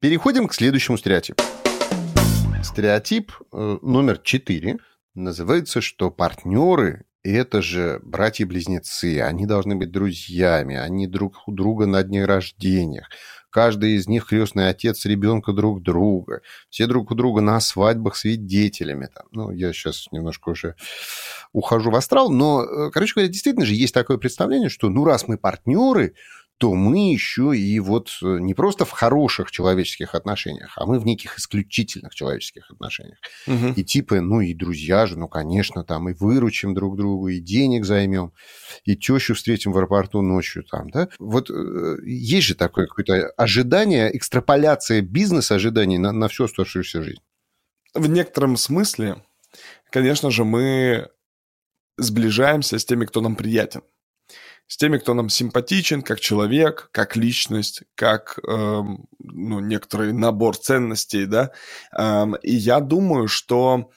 Переходим 0.00 0.46
к 0.46 0.54
следующему 0.54 0.96
стереотипу. 0.96 1.42
Стереотип 2.62 3.32
э, 3.52 3.78
номер 3.82 4.18
четыре 4.18 4.78
называется, 5.14 5.80
что 5.80 6.10
партнеры 6.10 7.04
это 7.32 7.62
же 7.62 8.00
братья-близнецы, 8.02 9.20
они 9.20 9.46
должны 9.46 9.76
быть 9.76 9.90
друзьями, 9.90 10.76
они 10.76 11.06
друг 11.06 11.46
у 11.46 11.52
друга 11.52 11.86
на 11.86 12.02
дне 12.02 12.24
рождениях. 12.24 13.08
Каждый 13.50 13.92
из 13.92 14.06
них 14.06 14.26
крестный 14.26 14.68
отец 14.68 15.06
ребенка 15.06 15.52
друг 15.52 15.82
друга. 15.82 16.42
Все 16.68 16.86
друг 16.86 17.10
у 17.10 17.14
друга 17.14 17.40
на 17.40 17.60
свадьбах 17.60 18.16
свидетелями. 18.16 19.08
Там. 19.12 19.26
Ну, 19.32 19.50
я 19.50 19.72
сейчас 19.72 20.06
немножко 20.12 20.50
уже 20.50 20.74
ухожу 21.52 21.90
в 21.90 21.96
астрал, 21.96 22.30
но, 22.30 22.62
э, 22.62 22.90
короче 22.90 23.14
говоря, 23.14 23.32
действительно 23.32 23.64
же 23.64 23.74
есть 23.74 23.94
такое 23.94 24.18
представление, 24.18 24.68
что 24.68 24.90
ну 24.90 25.04
раз 25.04 25.28
мы 25.28 25.38
партнеры, 25.38 26.14
то 26.58 26.74
мы 26.74 27.12
еще 27.12 27.56
и 27.56 27.78
вот 27.78 28.10
э, 28.20 28.38
не 28.40 28.52
просто 28.52 28.84
в 28.84 28.90
хороших 28.90 29.52
человеческих 29.52 30.16
отношениях, 30.16 30.72
а 30.76 30.86
мы 30.86 30.98
в 30.98 31.06
неких 31.06 31.38
исключительных 31.38 32.14
человеческих 32.16 32.68
отношениях. 32.70 33.18
Угу. 33.46 33.74
И 33.76 33.84
типа, 33.84 34.20
ну 34.20 34.40
и 34.40 34.54
друзья 34.54 35.06
же, 35.06 35.16
ну, 35.16 35.28
конечно, 35.28 35.84
там 35.84 36.08
и 36.08 36.14
выручим 36.14 36.74
друг 36.74 36.96
другу, 36.96 37.28
и 37.28 37.38
денег 37.38 37.84
займем, 37.84 38.32
и 38.84 38.96
тещу 38.96 39.34
встретим 39.34 39.70
в 39.72 39.78
аэропорту 39.78 40.20
ночью 40.20 40.64
там, 40.64 40.90
да? 40.90 41.08
Вот 41.20 41.48
э, 41.48 41.96
есть 42.04 42.48
же 42.48 42.56
такое 42.56 42.88
какое-то 42.88 43.28
ожидание, 43.36 44.14
экстраполяция 44.16 45.00
бизнес-ожиданий 45.00 45.98
на, 45.98 46.10
на 46.10 46.26
всю 46.26 46.44
оставшуюся 46.44 47.02
жизнь. 47.02 47.22
В 47.94 48.08
некотором 48.08 48.56
смысле, 48.56 49.22
конечно 49.90 50.32
же, 50.32 50.44
мы 50.44 51.08
сближаемся 51.96 52.80
с 52.80 52.84
теми, 52.84 53.06
кто 53.06 53.20
нам 53.20 53.36
приятен 53.36 53.82
с 54.68 54.76
теми, 54.76 54.98
кто 54.98 55.14
нам 55.14 55.30
симпатичен, 55.30 56.02
как 56.02 56.20
человек, 56.20 56.90
как 56.92 57.16
личность, 57.16 57.82
как 57.94 58.38
э, 58.46 58.82
ну, 59.18 59.60
некоторый 59.60 60.12
набор 60.12 60.56
ценностей, 60.56 61.24
да. 61.26 61.50
Э, 61.98 62.26
и 62.42 62.54
я 62.54 62.80
думаю, 62.80 63.28
что 63.28 63.90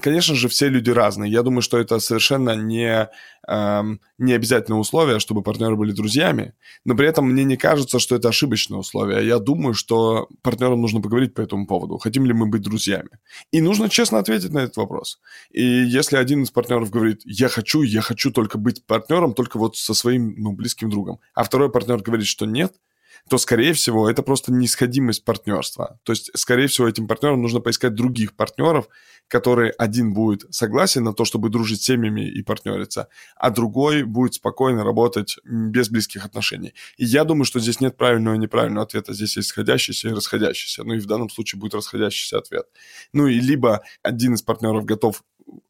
Конечно 0.00 0.36
же, 0.36 0.48
все 0.48 0.68
люди 0.68 0.90
разные. 0.90 1.32
Я 1.32 1.42
думаю, 1.42 1.60
что 1.60 1.76
это 1.78 1.98
совершенно 1.98 2.54
не, 2.54 3.08
эм, 3.48 4.00
не 4.16 4.32
обязательное 4.32 4.78
условие, 4.78 5.18
чтобы 5.18 5.42
партнеры 5.42 5.74
были 5.74 5.90
друзьями. 5.90 6.54
Но 6.84 6.94
при 6.94 7.08
этом 7.08 7.28
мне 7.28 7.42
не 7.42 7.56
кажется, 7.56 7.98
что 7.98 8.14
это 8.14 8.28
ошибочное 8.28 8.78
условие. 8.78 9.26
Я 9.26 9.40
думаю, 9.40 9.74
что 9.74 10.28
партнерам 10.42 10.80
нужно 10.80 11.00
поговорить 11.00 11.34
по 11.34 11.40
этому 11.40 11.66
поводу. 11.66 11.98
Хотим 11.98 12.26
ли 12.26 12.32
мы 12.32 12.46
быть 12.46 12.62
друзьями? 12.62 13.10
И 13.50 13.60
нужно 13.60 13.88
честно 13.88 14.20
ответить 14.20 14.52
на 14.52 14.60
этот 14.60 14.76
вопрос. 14.76 15.18
И 15.50 15.64
если 15.64 16.16
один 16.16 16.44
из 16.44 16.52
партнеров 16.52 16.90
говорит, 16.90 17.22
я 17.24 17.48
хочу, 17.48 17.82
я 17.82 18.02
хочу 18.02 18.30
только 18.30 18.58
быть 18.58 18.86
партнером, 18.86 19.34
только 19.34 19.58
вот 19.58 19.76
со 19.76 19.94
своим 19.94 20.36
ну, 20.38 20.52
близким 20.52 20.90
другом, 20.90 21.18
а 21.34 21.42
второй 21.42 21.72
партнер 21.72 22.00
говорит, 22.00 22.26
что 22.28 22.46
нет, 22.46 22.72
то, 23.28 23.38
скорее 23.38 23.72
всего, 23.72 24.08
это 24.08 24.22
просто 24.22 24.52
несходимость 24.52 25.24
партнерства. 25.24 25.98
То 26.04 26.12
есть, 26.12 26.30
скорее 26.34 26.68
всего, 26.68 26.88
этим 26.88 27.08
партнерам 27.08 27.42
нужно 27.42 27.60
поискать 27.60 27.94
других 27.94 28.34
партнеров, 28.36 28.88
которые 29.28 29.72
один 29.72 30.12
будет 30.14 30.44
согласен 30.54 31.02
на 31.02 31.12
то, 31.12 31.24
чтобы 31.24 31.48
дружить 31.48 31.82
с 31.82 31.86
семьями 31.86 32.28
и 32.28 32.42
партнериться, 32.42 33.08
а 33.34 33.50
другой 33.50 34.04
будет 34.04 34.34
спокойно 34.34 34.84
работать 34.84 35.38
без 35.44 35.88
близких 35.88 36.24
отношений. 36.24 36.74
И 36.96 37.04
я 37.04 37.24
думаю, 37.24 37.44
что 37.44 37.58
здесь 37.58 37.80
нет 37.80 37.96
правильного 37.96 38.36
и 38.36 38.38
неправильного 38.38 38.84
ответа. 38.84 39.12
Здесь 39.12 39.36
есть 39.36 39.48
сходящийся 39.48 40.08
и 40.08 40.12
расходящийся. 40.12 40.84
Ну 40.84 40.94
и 40.94 41.00
в 41.00 41.06
данном 41.06 41.28
случае 41.28 41.58
будет 41.58 41.74
расходящийся 41.74 42.38
ответ. 42.38 42.66
Ну 43.12 43.26
и 43.26 43.40
либо 43.40 43.82
один 44.02 44.34
из 44.34 44.42
партнеров 44.42 44.84
готов 44.84 45.24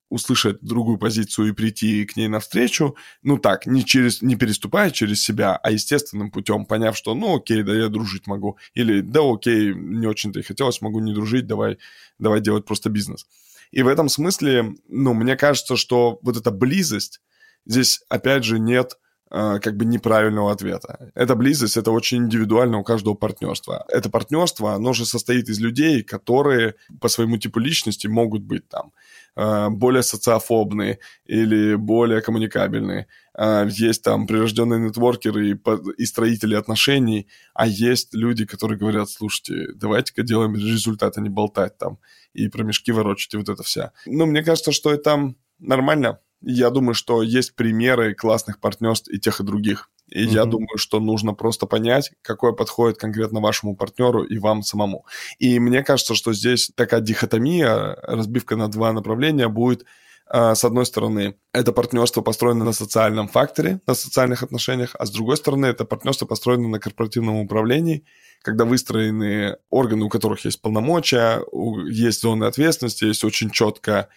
услышать 0.09 0.59
другую 0.61 0.99
позицию 0.99 1.49
и 1.49 1.53
прийти 1.53 2.05
к 2.05 2.17
ней 2.17 2.29
навстречу, 2.29 2.97
ну 3.23 3.39
так, 3.39 3.67
не, 3.67 3.85
через, 3.85 4.23
не 4.23 4.37
переступая 4.37 4.91
через 4.91 5.23
себя, 5.23 5.57
а 5.57 5.71
естественным 5.71 6.31
путем, 6.31 6.65
поняв, 6.65 6.97
что 6.97 7.15
ну 7.15 7.37
окей, 7.37 7.63
да 7.63 7.75
я 7.75 7.89
дружить 7.89 8.27
могу, 8.27 8.59
или 8.75 9.01
да 9.01 9.21
окей, 9.23 9.75
не 9.75 10.07
очень-то 10.07 10.41
и 10.41 10.43
хотелось, 10.43 10.81
могу 10.81 11.01
не 11.01 11.13
дружить, 11.13 11.47
давай, 11.47 11.79
давай 12.19 12.41
делать 12.41 12.65
просто 12.65 12.91
бизнес. 12.91 13.27
И 13.73 13.83
в 13.83 13.89
этом 13.89 14.09
смысле, 14.09 14.75
ну, 14.89 15.13
мне 15.13 15.37
кажется, 15.37 15.77
что 15.77 16.19
вот 16.23 16.37
эта 16.37 16.51
близость, 16.51 17.21
здесь, 17.67 18.01
опять 18.09 18.45
же, 18.45 18.59
нет 18.59 18.99
как 19.28 19.76
бы 19.76 19.85
неправильного 19.85 20.52
ответа. 20.52 21.11
Эта 21.14 21.35
близость, 21.35 21.76
это 21.76 21.90
очень 21.90 22.18
индивидуально 22.18 22.78
у 22.78 22.85
каждого 22.85 23.14
партнерства. 23.14 23.85
Это 23.88 24.09
партнерство, 24.09 24.75
оно 24.75 24.92
же 24.92 25.04
состоит 25.04 25.49
из 25.49 25.59
людей, 25.59 26.02
которые 26.02 26.75
по 27.00 27.09
своему 27.09 27.37
типу 27.37 27.59
личности 27.59 28.06
могут 28.06 28.42
быть 28.42 28.68
там 28.68 28.92
э, 29.37 29.68
более 29.71 30.02
социофобные 30.02 30.99
или 31.25 31.75
более 31.75 32.21
коммуникабельные. 32.21 33.09
Э, 33.37 33.66
есть 33.68 34.02
там 34.02 34.26
прирожденные 34.26 34.80
нетворкеры 34.80 35.50
и, 35.50 35.59
и 35.99 36.06
строители 36.06 36.54
отношений, 36.54 37.28
а 37.54 37.66
есть 37.66 38.14
люди, 38.14 38.47
которые 38.47 38.78
говорят, 38.78 39.11
слушайте, 39.11 39.73
давайте-ка 39.75 40.23
делаем 40.23 40.54
результат, 40.54 41.18
а 41.18 41.21
не 41.21 41.28
болтать 41.28 41.78
там 41.78 41.99
и 42.33 42.49
про 42.49 42.62
мешки 42.62 42.92
ворочать 42.92 43.35
и 43.35 43.37
вот 43.38 43.49
это 43.49 43.62
вся. 43.62 43.92
Ну, 44.06 44.26
мне 44.26 44.42
кажется, 44.42 44.73
что 44.73 44.92
это 44.92 45.35
нормально 45.59 46.21
я 46.43 46.71
думаю, 46.71 46.95
что 46.95 47.23
есть 47.23 47.55
примеры 47.55 48.14
классных 48.14 48.61
партнерств 48.61 49.09
и 49.11 49.19
тех, 49.19 49.40
и 49.40 49.45
других. 49.45 49.90
И 50.09 50.25
mm-hmm. 50.25 50.35
я 50.35 50.45
думаю, 50.45 50.76
что 50.76 51.00
нужно 51.00 51.35
просто 51.35 51.66
понять, 51.66 52.12
какое 52.23 52.52
подходит 52.52 52.99
конкретно 52.99 53.40
вашему 53.40 53.75
партнеру 53.75 54.23
и 54.23 54.38
вам 54.38 54.62
самому. 54.62 55.05
И 55.38 55.59
мне 55.59 55.83
кажется, 55.83 56.14
что 56.14 56.33
здесь 56.33 56.71
такая 56.75 57.00
дихотомия, 57.00 57.97
разбивка 58.02 58.57
на 58.57 58.69
два 58.69 58.93
направления 58.93 59.49
будет 59.49 59.85
а, 60.28 60.55
с 60.57 60.64
одной 60.64 60.87
стороны, 60.87 61.37
это 61.52 61.73
партнерство 61.73 62.21
построено 62.21 62.64
на 62.64 62.73
социальном 62.73 63.28
факторе, 63.28 63.81
на 63.87 63.95
социальных 63.95 64.43
отношениях, 64.43 64.97
а 64.99 65.07
с 65.07 65.11
другой 65.11 65.37
стороны, 65.37 65.66
это 65.66 65.85
партнерство 65.85 66.26
построено 66.26 66.69
на 66.69 66.81
корпоративном 66.81 67.37
управлении, 67.37 68.05
когда 68.43 68.64
выстроены 68.64 69.57
органы, 69.71 70.05
у 70.05 70.09
которых 70.09 70.45
есть 70.45 70.61
полномочия, 70.61 71.43
есть 71.88 72.23
зоны 72.23 72.45
ответственности, 72.45 73.05
есть 73.05 73.23
очень 73.23 73.50
четко 73.50 74.09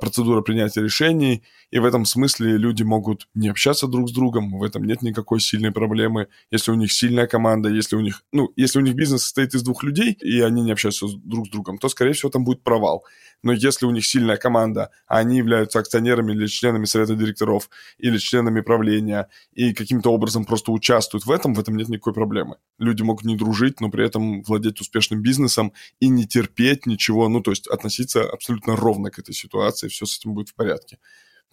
процедура 0.00 0.42
принятия 0.42 0.82
решений, 0.82 1.42
и 1.70 1.78
в 1.78 1.84
этом 1.84 2.04
смысле 2.04 2.56
люди 2.56 2.82
могут 2.82 3.28
не 3.34 3.48
общаться 3.48 3.86
друг 3.86 4.08
с 4.08 4.12
другом, 4.12 4.58
в 4.58 4.62
этом 4.62 4.84
нет 4.84 5.02
никакой 5.02 5.40
сильной 5.40 5.72
проблемы. 5.72 6.28
Если 6.50 6.70
у 6.70 6.74
них 6.74 6.92
сильная 6.92 7.26
команда, 7.26 7.68
если 7.68 7.96
у 7.96 8.00
них, 8.00 8.22
ну, 8.32 8.52
если 8.56 8.78
у 8.78 8.82
них 8.82 8.94
бизнес 8.94 9.22
состоит 9.22 9.54
из 9.54 9.62
двух 9.62 9.82
людей, 9.82 10.12
и 10.12 10.40
они 10.40 10.62
не 10.62 10.72
общаются 10.72 11.06
друг 11.24 11.46
с 11.46 11.50
другом, 11.50 11.78
то, 11.78 11.88
скорее 11.88 12.12
всего, 12.12 12.30
там 12.30 12.44
будет 12.44 12.62
провал. 12.62 13.04
Но 13.42 13.52
если 13.52 13.86
у 13.86 13.90
них 13.90 14.04
сильная 14.06 14.36
команда, 14.36 14.90
а 15.06 15.18
они 15.18 15.38
являются 15.38 15.78
акционерами 15.78 16.32
или 16.32 16.46
членами 16.46 16.84
совета 16.86 17.14
директоров, 17.14 17.70
или 17.98 18.18
членами 18.18 18.60
правления, 18.60 19.28
и 19.52 19.72
каким-то 19.72 20.12
образом 20.12 20.44
просто 20.44 20.72
участвуют 20.72 21.26
в 21.26 21.30
этом, 21.30 21.54
в 21.54 21.60
этом 21.60 21.76
нет 21.76 21.88
никакой 21.88 22.14
проблемы. 22.14 22.56
Люди 22.78 23.02
могут 23.02 23.24
не 23.24 23.36
дружить, 23.36 23.80
но 23.80 23.90
при 23.90 24.04
этом 24.04 24.42
владеть 24.42 24.80
успешным 24.80 25.22
бизнесом 25.22 25.72
и 26.00 26.08
не 26.08 26.26
терпеть 26.26 26.86
ничего, 26.86 27.28
ну, 27.28 27.40
то 27.40 27.50
есть 27.52 27.66
относиться 27.68 28.22
абсолютно 28.22 28.76
ровно 28.76 29.10
к 29.10 29.18
этой 29.18 29.34
ситуации, 29.34 29.88
все 29.88 30.06
с 30.06 30.18
этим 30.18 30.34
будет 30.34 30.48
в 30.50 30.54
порядке. 30.54 30.98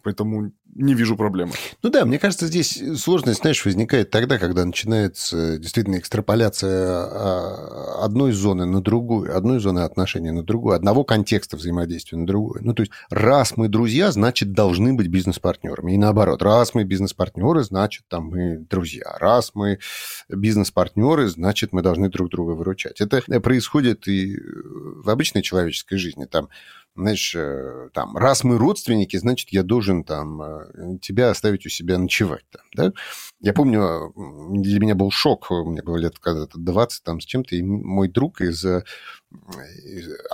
Поэтому 0.06 0.52
не 0.76 0.94
вижу 0.94 1.18
проблемы. 1.18 1.54
Ну 1.82 1.90
да, 1.90 2.06
мне 2.06 2.20
кажется, 2.20 2.46
здесь 2.46 2.80
сложность, 3.02 3.42
знаешь, 3.42 3.66
возникает 3.66 4.12
тогда, 4.12 4.38
когда 4.38 4.64
начинается 4.64 5.58
действительно 5.58 5.98
экстраполяция 5.98 6.70
а, 6.70 8.04
одной 8.04 8.32
зоны 8.34 8.66
на 8.66 8.82
другую, 8.82 9.36
одной 9.36 9.60
зоны 9.60 9.80
отношений 9.80 10.30
на 10.30 10.44
другую, 10.44 10.76
одного 10.76 11.04
контекста 11.04 11.58
взаимодействия 11.58 12.20
на 12.20 12.28
другую. 12.28 12.64
Ну, 12.64 12.76
то 12.76 12.84
есть, 12.84 12.92
раз 13.10 13.58
мы 13.58 13.68
друзья, 13.68 14.12
значит, 14.12 14.52
должны 14.54 14.94
быть 14.94 15.08
бизнес-партнерами. 15.08 15.94
И 15.94 15.98
наоборот, 15.98 16.44
раз 16.44 16.76
мы 16.76 16.84
бизнес-партнеры, 16.84 17.64
значит, 17.64 18.04
там 18.08 18.26
мы 18.26 18.58
друзья. 18.58 19.16
Раз 19.20 19.56
мы 19.56 19.80
бизнес-партнеры, 20.30 21.30
значит, 21.30 21.74
мы 21.74 21.82
должны 21.82 22.10
друг 22.10 22.30
друга 22.30 22.52
выручать. 22.52 23.02
Это 23.02 23.22
происходит 23.42 24.08
и 24.08 24.38
в 24.38 25.10
обычной 25.10 25.42
человеческой 25.42 25.98
жизни. 25.98 26.26
Там 26.26 26.50
знаешь, 26.96 27.36
э, 27.36 27.90
там, 27.94 28.16
раз 28.16 28.44
мы 28.44 28.58
родственники, 28.58 29.18
значит, 29.18 29.50
я 29.50 29.64
должен 29.64 30.04
там 30.04 30.42
э, 30.42 30.98
тебя 31.02 31.30
оставить 31.30 31.66
у 31.66 31.70
себя 31.70 31.98
ночевать 31.98 32.46
там, 32.50 32.64
да? 32.74 32.94
Я 33.42 33.54
помню, 33.54 34.14
для 34.16 34.80
меня 34.80 34.96
был 34.96 35.12
шок, 35.12 35.52
мне 35.52 35.82
было 35.82 35.98
лет 35.98 36.20
когда-то 36.20 36.58
20 36.58 37.04
там 37.04 37.20
с 37.20 37.26
чем-то, 37.26 37.56
и 37.56 37.62
мой 37.62 38.08
друг 38.08 38.40
э, 38.42 38.46
из... 38.46 38.66
А 38.66 38.84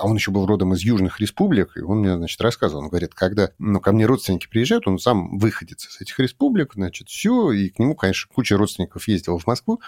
он 0.02 0.14
еще 0.14 0.30
был 0.30 0.46
родом 0.46 0.72
из 0.74 0.80
южных 0.82 1.18
республик, 1.18 1.76
и 1.76 1.80
он 1.80 1.98
мне, 1.98 2.16
значит, 2.16 2.40
рассказывал, 2.40 2.84
он 2.84 2.88
говорит, 2.88 3.12
когда, 3.14 3.50
ну, 3.58 3.80
ко 3.80 3.90
мне 3.90 4.06
родственники 4.06 4.46
приезжают, 4.48 4.86
он 4.86 5.00
сам 5.00 5.38
выходит 5.38 5.80
из 5.80 6.00
этих 6.00 6.18
республик, 6.20 6.74
значит, 6.74 7.08
все, 7.08 7.50
и 7.50 7.70
к 7.70 7.80
нему, 7.80 7.96
конечно, 7.96 8.32
куча 8.32 8.56
родственников 8.56 9.08
ездила 9.08 9.38
в 9.38 9.46
Москву, 9.48 9.80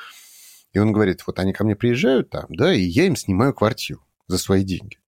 и 0.73 0.81
он 0.81 0.91
говорит, 0.91 1.23
вот 1.25 1.39
они 1.39 1.53
ко 1.53 1.63
мне 1.63 1.77
приезжают 1.77 2.31
там, 2.31 2.47
да, 2.49 2.75
и 2.75 2.83
я 2.83 3.07
им 3.07 3.15
снимаю 3.15 3.55
квартиру 3.55 4.05
за 4.27 4.39
свои 4.39 4.65
деньги 4.65 4.99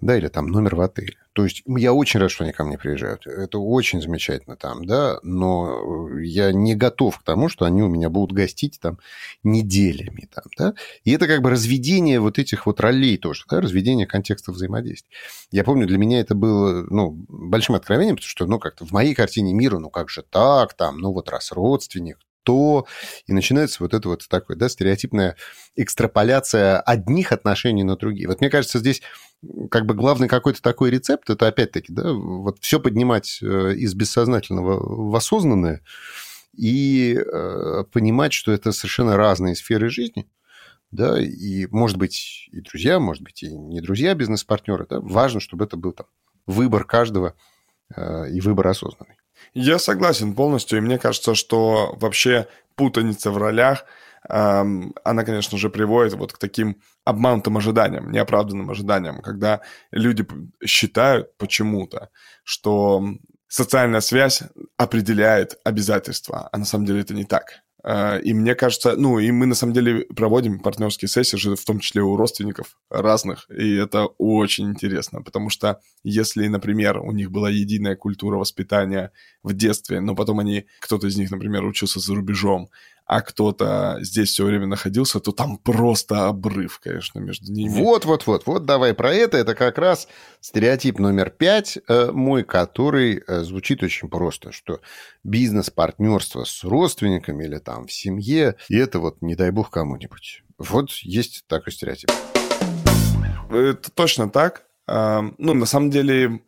да, 0.00 0.16
или 0.16 0.28
там 0.28 0.48
номер 0.48 0.76
в 0.76 0.80
отеле. 0.80 1.16
То 1.32 1.44
есть 1.44 1.62
я 1.66 1.92
очень 1.92 2.20
рад, 2.20 2.30
что 2.30 2.44
они 2.44 2.52
ко 2.52 2.64
мне 2.64 2.78
приезжают. 2.78 3.26
Это 3.26 3.58
очень 3.58 4.00
замечательно 4.00 4.56
там, 4.56 4.84
да, 4.84 5.18
но 5.22 6.08
я 6.18 6.52
не 6.52 6.74
готов 6.74 7.18
к 7.18 7.22
тому, 7.22 7.48
что 7.48 7.64
они 7.64 7.82
у 7.82 7.88
меня 7.88 8.08
будут 8.10 8.32
гостить 8.36 8.78
там 8.80 8.98
неделями 9.42 10.28
там, 10.34 10.44
да. 10.58 10.74
И 11.04 11.12
это 11.12 11.26
как 11.26 11.42
бы 11.42 11.50
разведение 11.50 12.20
вот 12.20 12.38
этих 12.38 12.66
вот 12.66 12.80
ролей 12.80 13.16
тоже, 13.18 13.44
да, 13.50 13.60
разведение 13.60 14.06
контекста 14.06 14.52
взаимодействия. 14.52 15.10
Я 15.50 15.64
помню, 15.64 15.86
для 15.86 15.98
меня 15.98 16.20
это 16.20 16.34
было, 16.34 16.86
ну, 16.90 17.10
большим 17.28 17.74
откровением, 17.74 18.16
потому 18.16 18.28
что, 18.28 18.46
ну, 18.46 18.58
как-то 18.58 18.86
в 18.86 18.92
моей 18.92 19.14
картине 19.14 19.52
мира, 19.54 19.78
ну, 19.78 19.90
как 19.90 20.10
же 20.10 20.22
так, 20.22 20.74
там, 20.74 20.98
ну, 20.98 21.12
вот 21.12 21.28
раз 21.30 21.52
родственник, 21.52 22.18
то, 22.46 22.86
и 23.26 23.32
начинается 23.32 23.82
вот 23.82 23.92
это 23.92 24.08
вот 24.08 24.26
такое, 24.28 24.56
да, 24.56 24.68
стереотипная 24.68 25.36
экстраполяция 25.74 26.80
одних 26.80 27.32
отношений 27.32 27.82
на 27.82 27.96
другие. 27.96 28.28
Вот 28.28 28.40
мне 28.40 28.48
кажется, 28.48 28.78
здесь 28.78 29.02
как 29.70 29.84
бы 29.84 29.94
главный 29.94 30.28
какой-то 30.28 30.62
такой 30.62 30.90
рецепт, 30.90 31.28
это 31.28 31.48
опять-таки, 31.48 31.92
да, 31.92 32.12
вот 32.12 32.58
все 32.60 32.78
поднимать 32.78 33.40
э, 33.42 33.74
из 33.74 33.94
бессознательного 33.94 35.10
в 35.10 35.14
осознанное 35.14 35.82
и 36.56 37.18
э, 37.18 37.84
понимать, 37.92 38.32
что 38.32 38.52
это 38.52 38.70
совершенно 38.70 39.16
разные 39.16 39.56
сферы 39.56 39.90
жизни, 39.90 40.30
да, 40.92 41.20
и, 41.20 41.66
может 41.66 41.98
быть, 41.98 42.48
и 42.52 42.60
друзья, 42.60 43.00
может 43.00 43.24
быть, 43.24 43.42
и 43.42 43.52
не 43.52 43.80
друзья, 43.80 44.14
бизнес-партнеры, 44.14 44.86
да, 44.88 45.00
важно, 45.00 45.40
чтобы 45.40 45.64
это 45.64 45.76
был 45.76 45.92
там 45.92 46.06
выбор 46.46 46.84
каждого 46.84 47.34
э, 47.94 48.30
и 48.30 48.40
выбор 48.40 48.68
осознанный. 48.68 49.16
Я 49.54 49.78
согласен 49.78 50.34
полностью, 50.34 50.78
и 50.78 50.82
мне 50.82 50.98
кажется, 50.98 51.34
что 51.34 51.94
вообще 51.98 52.46
путаница 52.74 53.30
в 53.30 53.38
ролях, 53.38 53.84
эм, 54.28 54.94
она, 55.04 55.24
конечно 55.24 55.58
же, 55.58 55.70
приводит 55.70 56.14
вот 56.14 56.32
к 56.32 56.38
таким 56.38 56.80
обманутым 57.04 57.56
ожиданиям, 57.56 58.10
неоправданным 58.10 58.70
ожиданиям, 58.70 59.22
когда 59.22 59.60
люди 59.90 60.26
считают 60.64 61.36
почему-то, 61.38 62.10
что 62.44 63.02
социальная 63.48 64.00
связь 64.00 64.42
определяет 64.76 65.58
обязательства, 65.64 66.48
а 66.52 66.58
на 66.58 66.64
самом 66.64 66.86
деле 66.86 67.00
это 67.00 67.14
не 67.14 67.24
так. 67.24 67.62
А, 67.88 68.18
и 68.18 68.34
мне 68.34 68.56
кажется, 68.56 68.96
ну, 68.96 69.20
и 69.20 69.30
мы 69.30 69.46
на 69.46 69.54
самом 69.54 69.72
деле 69.72 70.06
проводим 70.16 70.58
партнерские 70.58 71.08
сессии 71.08 71.36
в 71.54 71.64
том 71.64 71.78
числе 71.78 72.02
у 72.02 72.16
родственников 72.16 72.76
разных, 72.90 73.48
и 73.48 73.76
это 73.76 74.06
очень 74.18 74.70
интересно, 74.70 75.22
потому 75.22 75.50
что 75.50 75.80
если, 76.02 76.48
например, 76.48 76.98
у 76.98 77.12
них 77.12 77.30
была 77.30 77.48
единая 77.48 77.94
культура 77.94 78.38
воспитания 78.38 79.12
в 79.44 79.52
детстве, 79.52 80.00
но 80.00 80.16
потом 80.16 80.40
они, 80.40 80.66
кто-то 80.80 81.06
из 81.06 81.16
них, 81.16 81.30
например, 81.30 81.64
учился 81.64 82.00
за 82.00 82.12
рубежом, 82.16 82.70
а 83.06 83.22
кто-то 83.22 83.98
здесь 84.00 84.30
все 84.30 84.44
время 84.44 84.66
находился, 84.66 85.20
то 85.20 85.30
там 85.30 85.58
просто 85.58 86.26
обрыв, 86.26 86.80
конечно, 86.80 87.20
между 87.20 87.52
ними. 87.52 87.68
Вот-вот-вот, 87.68 88.46
вот 88.46 88.66
давай 88.66 88.94
про 88.94 89.14
это. 89.14 89.36
Это 89.36 89.54
как 89.54 89.78
раз 89.78 90.08
стереотип 90.40 90.98
номер 90.98 91.30
пять 91.30 91.78
э, 91.88 92.10
мой, 92.10 92.42
который 92.42 93.22
э, 93.24 93.42
звучит 93.42 93.84
очень 93.84 94.08
просто, 94.08 94.50
что 94.50 94.80
бизнес-партнерство 95.22 96.42
с 96.42 96.64
родственниками 96.64 97.44
или 97.44 97.58
там 97.58 97.86
в 97.86 97.92
семье, 97.92 98.56
и 98.68 98.76
это 98.76 98.98
вот 98.98 99.22
не 99.22 99.36
дай 99.36 99.52
бог 99.52 99.70
кому-нибудь. 99.70 100.42
Вот 100.58 100.90
есть 101.02 101.44
такой 101.46 101.72
стереотип. 101.72 102.10
Это 103.50 103.90
точно 103.92 104.28
так. 104.28 104.64
Ну, 104.88 105.54
на 105.54 105.66
самом 105.66 105.90
деле, 105.90 106.40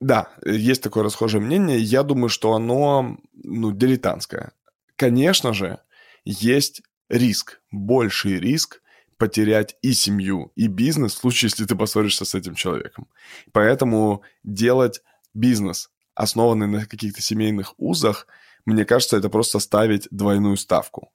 да, 0.00 0.28
есть 0.44 0.82
такое 0.82 1.04
расхожее 1.04 1.40
мнение. 1.40 1.78
Я 1.78 2.02
думаю, 2.02 2.28
что 2.28 2.54
оно, 2.54 3.16
ну, 3.32 3.72
дилетантское 3.72 4.52
конечно 4.96 5.52
же, 5.52 5.80
есть 6.24 6.82
риск, 7.08 7.60
больший 7.70 8.38
риск 8.40 8.82
потерять 9.16 9.76
и 9.82 9.92
семью, 9.92 10.52
и 10.56 10.66
бизнес 10.66 11.14
в 11.14 11.18
случае, 11.18 11.48
если 11.48 11.64
ты 11.64 11.74
поссоришься 11.74 12.24
с 12.24 12.34
этим 12.34 12.54
человеком. 12.54 13.08
Поэтому 13.52 14.22
делать 14.44 15.02
бизнес, 15.32 15.90
основанный 16.14 16.66
на 16.66 16.86
каких-то 16.86 17.22
семейных 17.22 17.74
узах, 17.78 18.26
мне 18.64 18.84
кажется, 18.84 19.16
это 19.16 19.30
просто 19.30 19.58
ставить 19.58 20.08
двойную 20.10 20.56
ставку. 20.56 21.12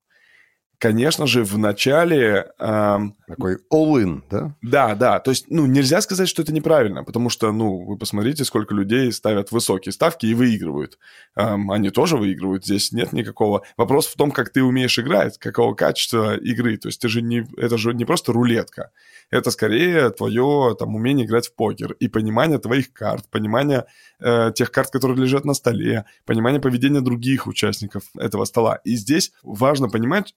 Конечно 0.82 1.28
же, 1.28 1.44
в 1.44 1.58
начале... 1.60 2.52
Такой 2.58 3.60
all-in, 3.72 4.24
да? 4.30 4.56
Да, 4.62 4.96
да. 4.96 5.20
То 5.20 5.30
есть, 5.32 5.46
ну, 5.50 5.68
нельзя 5.68 6.02
сказать, 6.02 6.28
что 6.28 6.42
это 6.42 6.52
неправильно, 6.52 7.04
потому 7.04 7.30
что, 7.30 7.52
ну, 7.52 7.86
вы 7.86 7.98
посмотрите, 7.98 8.44
сколько 8.44 8.74
людей 8.74 9.12
ставят 9.12 9.52
высокие 9.52 9.94
ставки 9.94 10.26
и 10.26 10.34
выигрывают. 10.34 10.98
Они 11.36 11.92
тоже 11.92 12.18
выигрывают, 12.18 12.66
здесь 12.66 12.92
нет 12.92 13.14
никакого... 13.14 13.62
Вопрос 13.78 14.08
в 14.08 14.18
том, 14.18 14.32
как 14.32 14.50
ты 14.50 14.64
умеешь 14.64 14.98
играть, 14.98 15.38
какого 15.38 15.76
качества 15.76 16.36
игры. 16.36 16.76
То 16.78 16.88
есть 16.90 17.00
ты 17.00 17.08
же 17.08 17.22
не... 17.22 17.48
Это 17.58 17.78
же 17.78 17.94
не 17.94 18.04
просто 18.04 18.34
рулетка. 18.34 18.92
Это 19.30 19.52
скорее 19.52 20.10
твое 20.10 20.76
там 20.78 20.96
умение 20.96 21.26
играть 21.26 21.48
в 21.48 21.56
покер 21.56 21.94
и 21.94 22.08
понимание 22.08 22.58
твоих 22.58 22.92
карт, 22.92 23.30
понимание 23.30 23.86
э, 24.20 24.52
тех 24.54 24.72
карт, 24.72 24.90
которые 24.90 25.18
лежат 25.22 25.46
на 25.46 25.54
столе, 25.54 26.06
понимание 26.26 26.60
поведения 26.60 27.02
других 27.02 27.48
участников 27.48 28.04
этого 28.18 28.44
стола. 28.46 28.80
И 28.84 28.96
здесь 28.96 29.32
важно 29.44 29.88
понимать, 29.88 30.36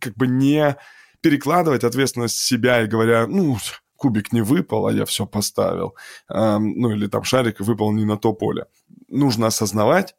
как 0.00 0.14
бы 0.14 0.26
не 0.26 0.76
перекладывать 1.20 1.84
ответственность 1.84 2.36
себя 2.36 2.82
и 2.82 2.86
говоря, 2.86 3.26
ну, 3.26 3.56
кубик 3.96 4.32
не 4.32 4.42
выпал, 4.42 4.86
а 4.86 4.92
я 4.92 5.04
все 5.04 5.26
поставил, 5.26 5.94
эм, 6.28 6.72
ну 6.78 6.90
или 6.90 7.06
там 7.06 7.24
шарик 7.24 7.60
выпал 7.60 7.92
не 7.92 8.04
на 8.04 8.18
то 8.18 8.32
поле. 8.32 8.66
Нужно 9.08 9.46
осознавать, 9.46 10.16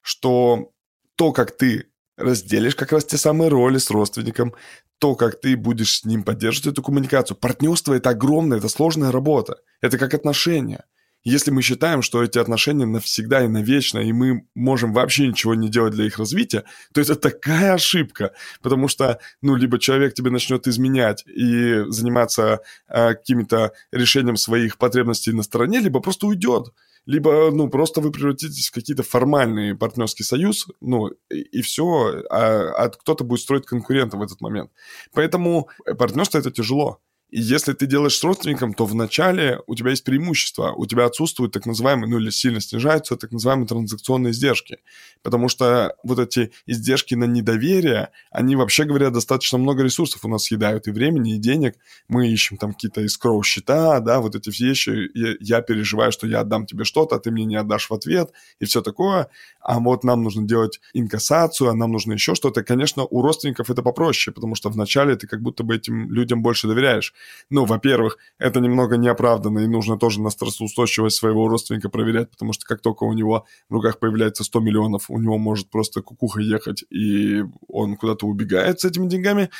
что 0.00 0.72
то, 1.16 1.32
как 1.32 1.56
ты 1.56 1.86
разделишь 2.16 2.74
как 2.74 2.92
раз 2.92 3.04
те 3.04 3.16
самые 3.16 3.48
роли 3.48 3.78
с 3.78 3.90
родственником, 3.90 4.54
то, 4.98 5.14
как 5.14 5.40
ты 5.40 5.56
будешь 5.56 5.98
с 5.98 6.04
ним 6.04 6.24
поддерживать 6.24 6.72
эту 6.72 6.82
коммуникацию. 6.82 7.36
Партнерство– 7.36 7.92
это 7.94 8.10
огромная, 8.10 8.58
это 8.58 8.68
сложная 8.68 9.12
работа. 9.12 9.58
Это 9.80 9.98
как 9.98 10.14
отношения– 10.14 10.84
если 11.28 11.50
мы 11.50 11.62
считаем, 11.62 12.02
что 12.02 12.22
эти 12.22 12.38
отношения 12.38 12.86
навсегда 12.86 13.44
и 13.44 13.48
навечно, 13.48 13.98
и 13.98 14.12
мы 14.12 14.46
можем 14.54 14.92
вообще 14.92 15.28
ничего 15.28 15.54
не 15.54 15.68
делать 15.68 15.94
для 15.94 16.06
их 16.06 16.18
развития, 16.18 16.64
то 16.92 17.00
это 17.00 17.16
такая 17.16 17.74
ошибка, 17.74 18.32
потому 18.62 18.88
что, 18.88 19.18
ну, 19.42 19.56
либо 19.56 19.78
человек 19.78 20.14
тебе 20.14 20.30
начнет 20.30 20.66
изменять 20.66 21.24
и 21.26 21.84
заниматься 21.88 22.60
э, 22.88 23.14
каким-то 23.14 23.72
решением 23.92 24.36
своих 24.36 24.78
потребностей 24.78 25.32
на 25.32 25.42
стороне, 25.42 25.80
либо 25.80 26.00
просто 26.00 26.26
уйдет 26.26 26.72
либо, 27.08 27.50
ну, 27.50 27.70
просто 27.70 28.02
вы 28.02 28.12
превратитесь 28.12 28.68
в 28.68 28.72
какие-то 28.72 29.02
формальный 29.02 29.74
партнерский 29.74 30.24
союз, 30.24 30.68
ну, 30.82 31.08
и, 31.30 31.40
и 31.40 31.62
все, 31.62 32.22
а, 32.28 32.70
а 32.76 32.88
кто-то 32.90 33.24
будет 33.24 33.40
строить 33.40 33.64
конкурента 33.64 34.18
в 34.18 34.22
этот 34.22 34.42
момент. 34.42 34.70
Поэтому 35.14 35.70
партнерство 35.96 36.36
это 36.36 36.50
тяжело. 36.50 37.00
И 37.30 37.40
если 37.40 37.74
ты 37.74 37.86
делаешь 37.86 38.16
с 38.16 38.24
родственником, 38.24 38.72
то 38.72 38.86
вначале 38.86 39.60
у 39.66 39.74
тебя 39.74 39.90
есть 39.90 40.04
преимущество, 40.04 40.72
у 40.72 40.86
тебя 40.86 41.04
отсутствуют 41.04 41.52
так 41.52 41.66
называемые, 41.66 42.10
ну 42.10 42.18
или 42.18 42.30
сильно 42.30 42.60
снижаются 42.60 43.16
так 43.16 43.32
называемые 43.32 43.66
транзакционные 43.66 44.30
издержки. 44.30 44.78
Потому 45.22 45.48
что 45.48 45.94
вот 46.02 46.18
эти 46.18 46.52
издержки 46.66 47.14
на 47.14 47.24
недоверие, 47.24 48.10
они 48.30 48.56
вообще 48.56 48.84
говоря 48.84 49.10
достаточно 49.10 49.58
много 49.58 49.82
ресурсов 49.82 50.24
у 50.24 50.28
нас 50.28 50.44
съедают 50.44 50.86
и 50.88 50.90
времени, 50.90 51.34
и 51.36 51.38
денег. 51.38 51.76
Мы 52.08 52.28
ищем 52.28 52.56
там 52.56 52.72
какие-то 52.72 53.02
искроу 53.02 53.42
счета, 53.42 54.00
да, 54.00 54.20
вот 54.20 54.34
эти 54.34 54.48
вещи. 54.62 55.10
Я, 55.14 55.34
я 55.40 55.60
переживаю, 55.60 56.12
что 56.12 56.26
я 56.26 56.40
отдам 56.40 56.64
тебе 56.64 56.84
что-то, 56.84 57.16
а 57.16 57.18
ты 57.18 57.30
мне 57.30 57.44
не 57.44 57.56
отдашь 57.56 57.90
в 57.90 57.94
ответ 57.94 58.32
и 58.58 58.64
все 58.64 58.80
такое. 58.80 59.28
А 59.60 59.78
вот 59.80 60.02
нам 60.02 60.22
нужно 60.22 60.46
делать 60.46 60.80
инкассацию, 60.94 61.68
а 61.68 61.74
нам 61.74 61.92
нужно 61.92 62.14
еще 62.14 62.34
что-то. 62.34 62.62
Конечно, 62.62 63.04
у 63.04 63.20
родственников 63.20 63.70
это 63.70 63.82
попроще, 63.82 64.32
потому 64.32 64.54
что 64.54 64.70
вначале 64.70 65.14
ты 65.16 65.26
как 65.26 65.42
будто 65.42 65.62
бы 65.62 65.76
этим 65.76 66.10
людям 66.10 66.42
больше 66.42 66.68
доверяешь. 66.68 67.12
Ну, 67.50 67.64
во-первых, 67.64 68.18
это 68.38 68.60
немного 68.60 68.96
неоправданно, 68.96 69.60
и 69.60 69.66
нужно 69.66 69.98
тоже 69.98 70.20
на 70.20 70.30
стрессоустойчивость 70.30 71.16
своего 71.16 71.48
родственника 71.48 71.88
проверять, 71.88 72.30
потому 72.30 72.52
что 72.52 72.66
как 72.66 72.80
только 72.80 73.04
у 73.04 73.12
него 73.12 73.46
в 73.68 73.74
руках 73.74 73.98
появляется 73.98 74.44
100 74.44 74.60
миллионов, 74.60 75.10
у 75.10 75.18
него 75.18 75.38
может 75.38 75.70
просто 75.70 76.02
кукуха 76.02 76.40
ехать, 76.40 76.84
и 76.90 77.44
он 77.68 77.96
куда-то 77.96 78.26
убегает 78.26 78.80
с 78.80 78.84
этими 78.84 79.08
деньгами. 79.08 79.50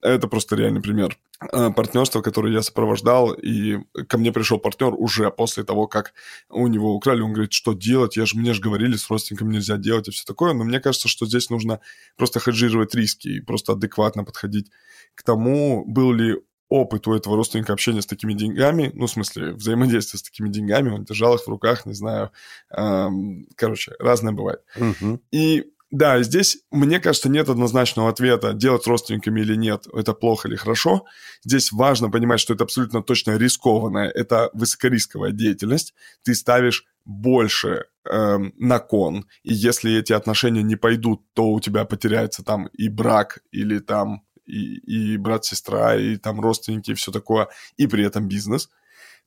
Это 0.00 0.28
просто 0.28 0.54
реальный 0.54 0.80
пример. 0.80 1.18
Э, 1.52 1.70
партнерства, 1.70 2.20
которое 2.20 2.52
я 2.52 2.62
сопровождал, 2.62 3.32
и 3.32 3.78
ко 4.08 4.18
мне 4.18 4.32
пришел 4.32 4.58
партнер 4.58 4.92
уже 4.92 5.30
после 5.30 5.62
того, 5.62 5.86
как 5.86 6.12
у 6.48 6.66
него 6.66 6.94
украли, 6.94 7.20
он 7.20 7.32
говорит, 7.32 7.52
что 7.52 7.74
делать, 7.74 8.16
я 8.16 8.26
же, 8.26 8.36
мне 8.36 8.54
же 8.54 8.60
говорили, 8.60 8.96
с 8.96 9.08
родственниками 9.08 9.54
нельзя 9.54 9.76
делать 9.76 10.08
и 10.08 10.10
все 10.10 10.24
такое, 10.24 10.52
но 10.52 10.64
мне 10.64 10.80
кажется, 10.80 11.06
что 11.06 11.26
здесь 11.26 11.48
нужно 11.50 11.78
просто 12.16 12.40
хеджировать 12.40 12.94
риски 12.94 13.28
и 13.28 13.40
просто 13.40 13.72
адекватно 13.72 14.24
подходить 14.24 14.70
к 15.14 15.22
тому, 15.22 15.84
был 15.86 16.12
ли 16.12 16.38
опыт 16.68 17.06
у 17.06 17.14
этого 17.14 17.36
родственника 17.36 17.72
общения 17.72 18.02
с 18.02 18.06
такими 18.06 18.34
деньгами, 18.34 18.90
ну, 18.94 19.06
в 19.06 19.10
смысле, 19.10 19.52
взаимодействия 19.52 20.18
с 20.18 20.22
такими 20.22 20.48
деньгами, 20.48 20.90
он 20.90 21.04
держал 21.04 21.34
их 21.34 21.42
в 21.42 21.48
руках, 21.48 21.86
не 21.86 21.94
знаю, 21.94 22.30
эм, 22.70 23.46
короче, 23.56 23.92
разное 23.98 24.32
бывает. 24.32 24.60
Угу. 24.76 25.20
И 25.30 25.72
да, 25.90 26.22
здесь, 26.22 26.58
мне 26.70 27.00
кажется, 27.00 27.30
нет 27.30 27.48
однозначного 27.48 28.10
ответа, 28.10 28.52
делать 28.52 28.82
с 28.82 28.86
родственниками 28.86 29.40
или 29.40 29.54
нет, 29.54 29.86
это 29.94 30.12
плохо 30.12 30.46
или 30.48 30.56
хорошо. 30.56 31.06
Здесь 31.42 31.72
важно 31.72 32.10
понимать, 32.10 32.40
что 32.40 32.52
это 32.52 32.64
абсолютно 32.64 33.02
точно 33.02 33.38
рискованная, 33.38 34.10
это 34.10 34.50
высокорисковая 34.52 35.32
деятельность. 35.32 35.94
Ты 36.22 36.34
ставишь 36.34 36.84
больше 37.06 37.86
эм, 38.04 38.52
на 38.58 38.80
кон, 38.80 39.24
и 39.42 39.54
если 39.54 39.96
эти 39.98 40.12
отношения 40.12 40.62
не 40.62 40.76
пойдут, 40.76 41.22
то 41.32 41.50
у 41.50 41.58
тебя 41.58 41.86
потеряется 41.86 42.44
там 42.44 42.66
и 42.66 42.90
брак, 42.90 43.38
или 43.50 43.78
там 43.78 44.24
и, 44.48 45.12
и 45.12 45.16
брат-сестра, 45.16 45.96
и 45.96 46.16
там 46.16 46.40
родственники, 46.40 46.90
и 46.90 46.94
все 46.94 47.12
такое, 47.12 47.48
и 47.76 47.86
при 47.86 48.04
этом 48.04 48.28
бизнес. 48.28 48.70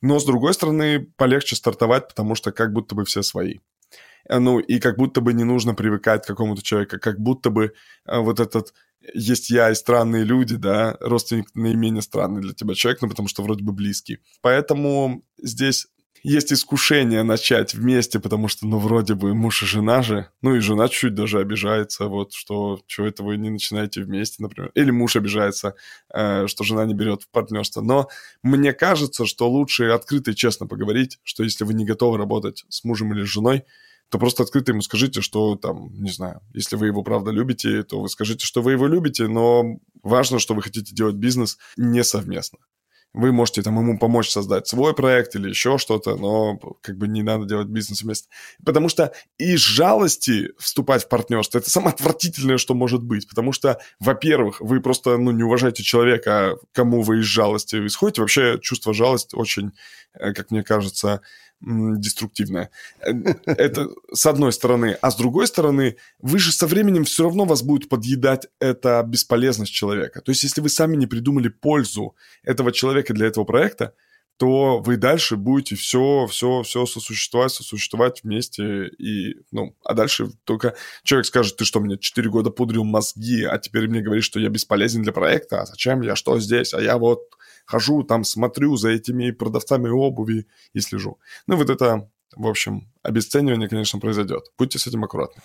Но, 0.02 0.20
с 0.20 0.26
другой 0.26 0.54
стороны, 0.54 1.08
полегче 1.16 1.56
стартовать, 1.56 2.08
потому 2.08 2.36
что 2.36 2.52
как 2.52 2.74
будто 2.74 2.96
бы 2.96 3.06
все 3.06 3.22
свои. 3.22 3.60
Э, 4.28 4.40
ну, 4.40 4.60
и 4.60 4.80
как 4.80 4.98
будто 4.98 5.22
бы 5.22 5.34
не 5.34 5.44
нужно 5.44 5.74
привыкать 5.74 6.24
к 6.24 6.28
какому-то 6.28 6.64
человеку, 6.64 6.98
как 7.00 7.20
будто 7.20 7.50
бы 7.50 7.74
э, 8.06 8.20
вот 8.20 8.40
этот 8.40 8.74
есть 9.14 9.50
я 9.50 9.72
и 9.72 9.76
странные 9.76 10.24
люди, 10.24 10.56
да, 10.56 10.96
родственник 11.00 11.48
наименее 11.56 12.04
странный 12.04 12.42
для 12.42 12.54
тебя 12.54 12.76
человек, 12.76 13.02
ну, 13.02 13.10
потому 13.10 13.28
что 13.28 13.42
вроде 13.44 13.64
бы 13.64 13.74
близкий. 13.74 14.20
Поэтому 14.42 15.24
здесь 15.42 15.88
есть 16.24 16.54
искушение 16.54 17.24
начать 17.24 17.74
вместе, 17.74 18.20
потому 18.20 18.48
что, 18.48 18.68
ну, 18.68 18.78
вроде 18.78 19.16
бы 19.16 19.34
муж 19.34 19.64
и 19.64 19.66
жена 19.66 20.02
же, 20.02 20.28
ну, 20.42 20.56
и 20.56 20.60
жена 20.60 20.88
чуть 20.88 21.16
даже 21.16 21.40
обижается, 21.40 22.08
вот, 22.08 22.34
что, 22.34 22.80
что 22.88 23.06
это 23.06 23.24
вы 23.24 23.38
не 23.38 23.50
начинаете 23.50 24.04
вместе, 24.04 24.42
например. 24.42 24.72
Или 24.76 24.92
муж 24.92 25.16
обижается, 25.16 25.76
э, 26.14 26.48
что 26.48 26.64
жена 26.64 26.86
не 26.86 26.94
берет 26.94 27.24
в 27.24 27.30
партнерство. 27.30 27.82
Но 27.82 28.08
мне 28.44 28.74
кажется, 28.74 29.26
что 29.26 29.50
лучше 29.50 29.86
открыто 29.86 30.32
и 30.32 30.36
честно 30.36 30.68
поговорить, 30.68 31.20
что 31.24 31.44
если 31.44 31.64
вы 31.64 31.74
не 31.74 31.86
готовы 31.86 32.18
работать 32.18 32.66
с 32.70 32.84
мужем 32.84 33.14
или 33.14 33.24
с 33.24 33.30
женой, 33.30 33.64
то 34.10 34.20
просто 34.20 34.44
открыто 34.44 34.74
ему 34.74 34.82
скажите, 34.82 35.22
что 35.22 35.56
там, 35.56 35.90
не 35.94 36.12
знаю, 36.12 36.42
если 36.54 36.76
вы 36.76 36.88
его 36.88 37.02
правда 37.02 37.32
любите, 37.32 37.82
то 37.84 38.02
вы 38.02 38.10
скажите, 38.10 38.46
что 38.46 38.62
вы 38.62 38.74
его 38.74 38.86
любите, 38.86 39.28
но 39.28 39.78
важно, 40.04 40.38
что 40.38 40.54
вы 40.54 40.62
хотите 40.62 40.94
делать 40.94 41.16
бизнес 41.16 41.58
не 41.78 42.04
совместно 42.04 42.60
вы 43.14 43.32
можете 43.32 43.62
там 43.62 43.78
ему 43.78 44.00
помочь 44.00 44.30
создать 44.30 44.68
свой 44.68 44.94
проект 44.94 45.36
или 45.36 45.50
еще 45.50 45.78
что-то, 45.78 46.16
но 46.16 46.58
как 46.82 46.98
бы 46.98 47.08
не 47.08 47.24
надо 47.24 47.46
делать 47.46 47.68
бизнес 47.68 48.04
вместе. 48.04 48.30
Потому 48.66 48.88
что 48.88 49.12
из 49.38 49.60
жалости 49.60 50.50
вступать 50.58 51.04
в 51.04 51.10
партнерство, 51.10 51.58
это 51.58 51.70
самое 51.70 51.94
отвратительное, 51.94 52.58
что 52.58 52.74
может 52.74 53.04
быть. 53.04 53.28
Потому 53.28 53.52
что, 53.52 53.80
во-первых, 54.00 54.62
вы 54.62 54.80
просто 54.80 55.18
ну, 55.18 55.32
не 55.32 55.44
уважаете 55.44 55.84
человека, 55.84 56.58
кому 56.72 57.02
вы 57.02 57.20
из 57.20 57.26
жалости 57.26 57.86
исходите. 57.86 58.22
Вообще 58.22 58.60
чувство 58.62 58.94
жалости 58.94 59.36
очень, 59.36 59.72
э, 60.14 60.34
как 60.34 60.52
мне 60.52 60.64
кажется, 60.64 61.22
деструктивное. 61.62 62.70
Э, 63.00 63.12
это 63.46 63.90
с 64.14 64.26
одной 64.26 64.52
стороны. 64.52 64.98
А 65.02 65.12
с 65.12 65.16
другой 65.16 65.48
стороны, 65.48 65.98
вы 66.20 66.40
же 66.40 66.52
со 66.52 66.68
временем 66.68 67.04
все 67.04 67.24
равно 67.24 67.46
вас 67.46 67.62
будет 67.64 67.90
подъедать 67.90 68.48
эта 68.60 69.04
бесполезность 69.04 69.74
человека. 69.74 70.22
То 70.22 70.32
есть, 70.32 70.44
если 70.44 70.62
вы 70.62 70.70
сами 70.70 70.96
не 70.96 71.08
придумали 71.08 71.50
пользу 71.50 72.16
этого 72.44 72.72
человека 72.72 73.14
для 73.14 73.28
этого 73.28 73.44
проекта, 73.44 73.94
то 74.38 74.80
вы 74.80 74.98
дальше 74.98 75.36
будете 75.36 75.76
все, 75.76 76.26
все, 76.28 76.64
все 76.64 76.86
сосуществовать, 76.86 77.52
сосуществовать 77.52 78.24
вместе. 78.24 78.88
И, 78.88 79.36
ну, 79.52 79.76
а 79.84 79.94
дальше 79.94 80.30
только 80.46 80.76
человек 81.04 81.28
скажет, 81.28 81.58
ты 81.58 81.66
что, 81.66 81.80
мне 81.80 81.98
4 81.98 82.30
года 82.30 82.50
пудрил 82.50 82.84
мозги, 82.84 83.44
а 83.44 83.58
теперь 83.60 83.88
мне 83.88 84.02
говоришь, 84.02 84.26
что 84.26 84.40
я 84.40 84.50
бесполезен 84.50 85.04
для 85.04 85.12
проекта, 85.12 85.62
а 85.62 85.66
зачем 85.66 86.02
я, 86.02 86.16
что 86.16 86.40
здесь, 86.40 86.74
а 86.74 86.82
я 86.82 86.98
вот 86.98 87.22
хожу, 87.66 88.04
там 88.04 88.24
смотрю 88.24 88.76
за 88.76 88.90
этими 88.90 89.32
продавцами 89.32 89.90
обуви 89.90 90.48
и 90.74 90.80
слежу. 90.80 91.20
Ну, 91.48 91.56
вот 91.56 91.70
это, 91.70 92.10
в 92.36 92.48
общем, 92.48 92.92
обесценивание, 93.04 93.70
конечно, 93.70 94.00
произойдет. 94.00 94.52
Будьте 94.58 94.80
с 94.80 94.88
этим 94.88 95.04
аккуратны. 95.04 95.42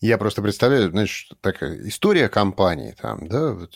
Я 0.00 0.16
просто 0.16 0.40
представляю, 0.40 0.90
знаешь, 0.90 1.28
такая 1.42 1.78
история 1.86 2.30
компании 2.30 2.94
там, 2.98 3.28
да, 3.28 3.52
вот. 3.52 3.74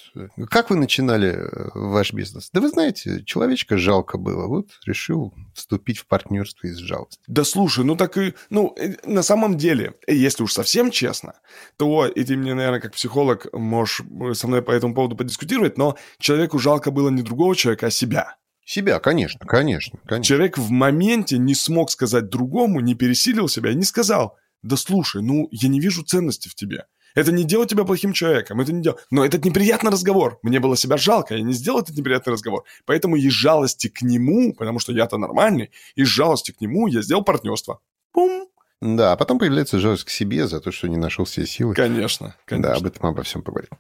как 0.49 0.71
вы 0.71 0.77
начинали 0.77 1.37
э, 1.37 1.69
ваш 1.75 2.15
бизнес? 2.15 2.49
Да 2.51 2.63
вы 2.63 2.71
знаете, 2.71 3.23
человечка 3.27 3.77
жалко 3.77 4.17
было, 4.17 4.47
вот 4.47 4.69
решил 4.87 5.35
вступить 5.55 5.99
в 5.99 6.07
партнерство 6.07 6.67
из 6.67 6.79
жалости. 6.79 7.21
Да 7.27 7.45
слушай, 7.45 7.85
ну 7.85 7.95
так 7.95 8.17
и, 8.17 8.33
ну, 8.49 8.75
э, 8.79 8.95
на 9.05 9.23
самом 9.23 9.59
деле, 9.59 9.97
если 10.07 10.45
уж 10.45 10.55
совсем 10.55 10.91
честно, 10.91 11.35
то, 11.77 12.07
и 12.07 12.25
ты 12.25 12.39
мне, 12.39 12.55
наверное, 12.55 12.81
как 12.81 12.95
психолог 12.95 13.53
можешь 13.53 14.01
со 14.33 14.47
мной 14.47 14.63
по 14.63 14.71
этому 14.71 14.95
поводу 14.95 15.17
подискутировать, 15.17 15.77
но 15.77 15.99
человеку 16.19 16.59
жалко 16.59 16.91
было 16.91 17.11
не 17.11 17.21
другого 17.21 17.55
человека, 17.55 17.89
а 17.89 17.91
себя. 17.91 18.37
Себя, 18.65 18.99
конечно, 18.99 19.45
конечно, 19.45 19.99
конечно. 20.07 20.25
Человек 20.25 20.57
в 20.57 20.71
моменте 20.71 21.37
не 21.37 21.55
смог 21.55 21.91
сказать 21.91 22.31
другому, 22.31 22.81
не 22.81 22.95
пересилил 22.95 23.47
себя 23.47 23.73
и 23.73 23.75
не 23.75 23.85
сказал– 23.85 24.39
да 24.65 24.77
слушай, 24.77 25.23
ну, 25.23 25.49
я 25.51 25.69
не 25.69 25.79
вижу 25.79 26.03
ценности 26.03 26.49
в 26.49 26.55
тебе. 26.55 26.87
Это 27.15 27.31
не 27.31 27.45
делает 27.45 27.71
тебя 27.71 27.85
плохим 27.85 28.13
человеком, 28.13 28.61
это 28.61 28.73
не 28.73 28.83
делает... 28.83 29.07
Но 29.11 29.25
этот 29.25 29.45
неприятный 29.45 29.93
разговор. 29.93 30.39
Мне 30.43 30.59
было 30.59 30.77
себя 30.77 30.97
жалко, 30.97 31.35
я 31.35 31.43
не 31.43 31.53
сделал 31.53 31.81
этот 31.81 31.97
неприятный 31.97 32.33
разговор. 32.33 32.65
Поэтому 32.87 33.15
из 33.17 33.33
жалости 33.33 33.89
к 33.89 34.03
нему, 34.03 34.53
потому 34.55 34.81
что 34.81 34.93
я-то 34.93 35.17
нормальный, 35.17 35.71
из 35.95 36.09
жалости 36.09 36.51
к 36.51 36.61
нему 36.61 36.89
я 36.89 37.03
сделал 37.03 37.23
партнерство. 37.23 37.81
Пум! 38.13 38.49
Да, 38.81 39.13
а 39.13 39.17
потом 39.17 39.39
появляется 39.39 39.79
жалость 39.79 40.05
к 40.05 40.11
себе 40.11 40.49
за 40.49 40.61
то, 40.61 40.73
что 40.73 40.89
не 40.89 40.97
нашел 40.97 41.25
все 41.25 41.47
силы. 41.47 41.75
Конечно, 41.75 42.35
конечно. 42.45 42.71
Да, 42.71 42.77
об 42.77 42.87
этом 42.87 43.07
обо 43.07 43.23
всем 43.23 43.43
поговорим. 43.43 43.71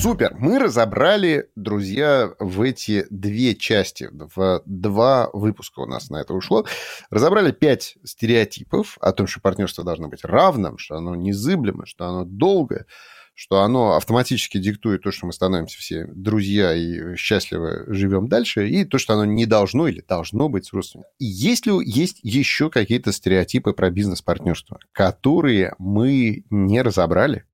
Супер! 0.00 0.36
Мы 0.38 0.60
разобрали, 0.60 1.50
друзья, 1.56 2.32
в 2.38 2.62
эти 2.62 3.06
две 3.10 3.56
части, 3.56 4.08
в 4.12 4.62
два 4.64 5.28
выпуска 5.32 5.80
у 5.80 5.86
нас 5.86 6.08
на 6.08 6.18
это 6.20 6.34
ушло. 6.34 6.64
Разобрали 7.10 7.50
пять 7.50 7.96
стереотипов 8.04 8.96
о 9.00 9.10
том, 9.12 9.26
что 9.26 9.40
партнерство 9.40 9.82
должно 9.82 10.08
быть 10.08 10.24
равным, 10.24 10.78
что 10.78 10.96
оно 10.96 11.16
незыблемо, 11.16 11.84
что 11.84 12.06
оно 12.06 12.24
долгое, 12.24 12.86
что 13.34 13.62
оно 13.62 13.96
автоматически 13.96 14.58
диктует 14.58 15.02
то, 15.02 15.10
что 15.10 15.26
мы 15.26 15.32
становимся 15.32 15.78
все 15.78 16.06
друзья 16.14 16.72
и 16.74 17.16
счастливо 17.16 17.92
живем 17.92 18.28
дальше, 18.28 18.68
и 18.68 18.84
то, 18.84 18.98
что 18.98 19.14
оно 19.14 19.24
не 19.24 19.46
должно 19.46 19.88
или 19.88 20.00
должно 20.00 20.48
быть 20.48 20.66
с 20.66 20.72
родственниками. 20.72 21.12
Есть 21.18 21.66
ли 21.66 21.72
есть 21.84 22.20
еще 22.22 22.70
какие-то 22.70 23.10
стереотипы 23.10 23.72
про 23.72 23.90
бизнес-партнерство, 23.90 24.78
которые 24.92 25.74
мы 25.78 26.44
не 26.50 26.82
разобрали? 26.82 27.47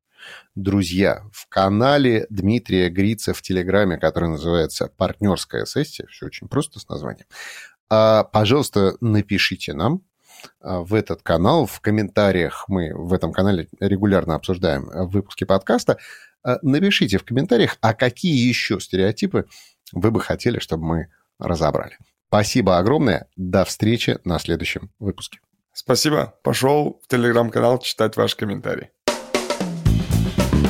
Друзья, 0.54 1.22
в 1.32 1.48
канале 1.48 2.26
Дмитрия 2.30 2.88
Грица 2.88 3.34
в 3.34 3.42
Телеграме, 3.42 3.98
который 3.98 4.28
называется 4.28 4.90
«Партнерская 4.96 5.64
сессия», 5.64 6.06
все 6.06 6.26
очень 6.26 6.48
просто 6.48 6.80
с 6.80 6.88
названием, 6.88 7.26
а, 7.90 8.24
пожалуйста, 8.24 8.96
напишите 9.00 9.74
нам 9.74 10.02
а, 10.60 10.80
в 10.80 10.94
этот 10.94 11.22
канал, 11.22 11.66
в 11.66 11.80
комментариях, 11.80 12.64
мы 12.68 12.92
в 12.94 13.12
этом 13.12 13.32
канале 13.32 13.68
регулярно 13.80 14.34
обсуждаем 14.34 14.88
выпуски 15.08 15.44
подкаста, 15.44 15.98
а, 16.42 16.58
напишите 16.62 17.18
в 17.18 17.24
комментариях, 17.24 17.76
а 17.80 17.94
какие 17.94 18.48
еще 18.48 18.80
стереотипы 18.80 19.46
вы 19.92 20.10
бы 20.10 20.20
хотели, 20.20 20.58
чтобы 20.58 20.84
мы 20.84 21.08
разобрали. 21.38 21.98
Спасибо 22.28 22.78
огромное. 22.78 23.28
До 23.36 23.64
встречи 23.64 24.18
на 24.24 24.38
следующем 24.38 24.90
выпуске. 24.98 25.38
Спасибо. 25.72 26.34
Пошел 26.42 27.00
в 27.02 27.08
телеграм-канал 27.08 27.78
читать 27.78 28.16
ваши 28.16 28.36
комментарии. 28.36 28.90
Thank 30.36 30.54
you. 30.54 30.63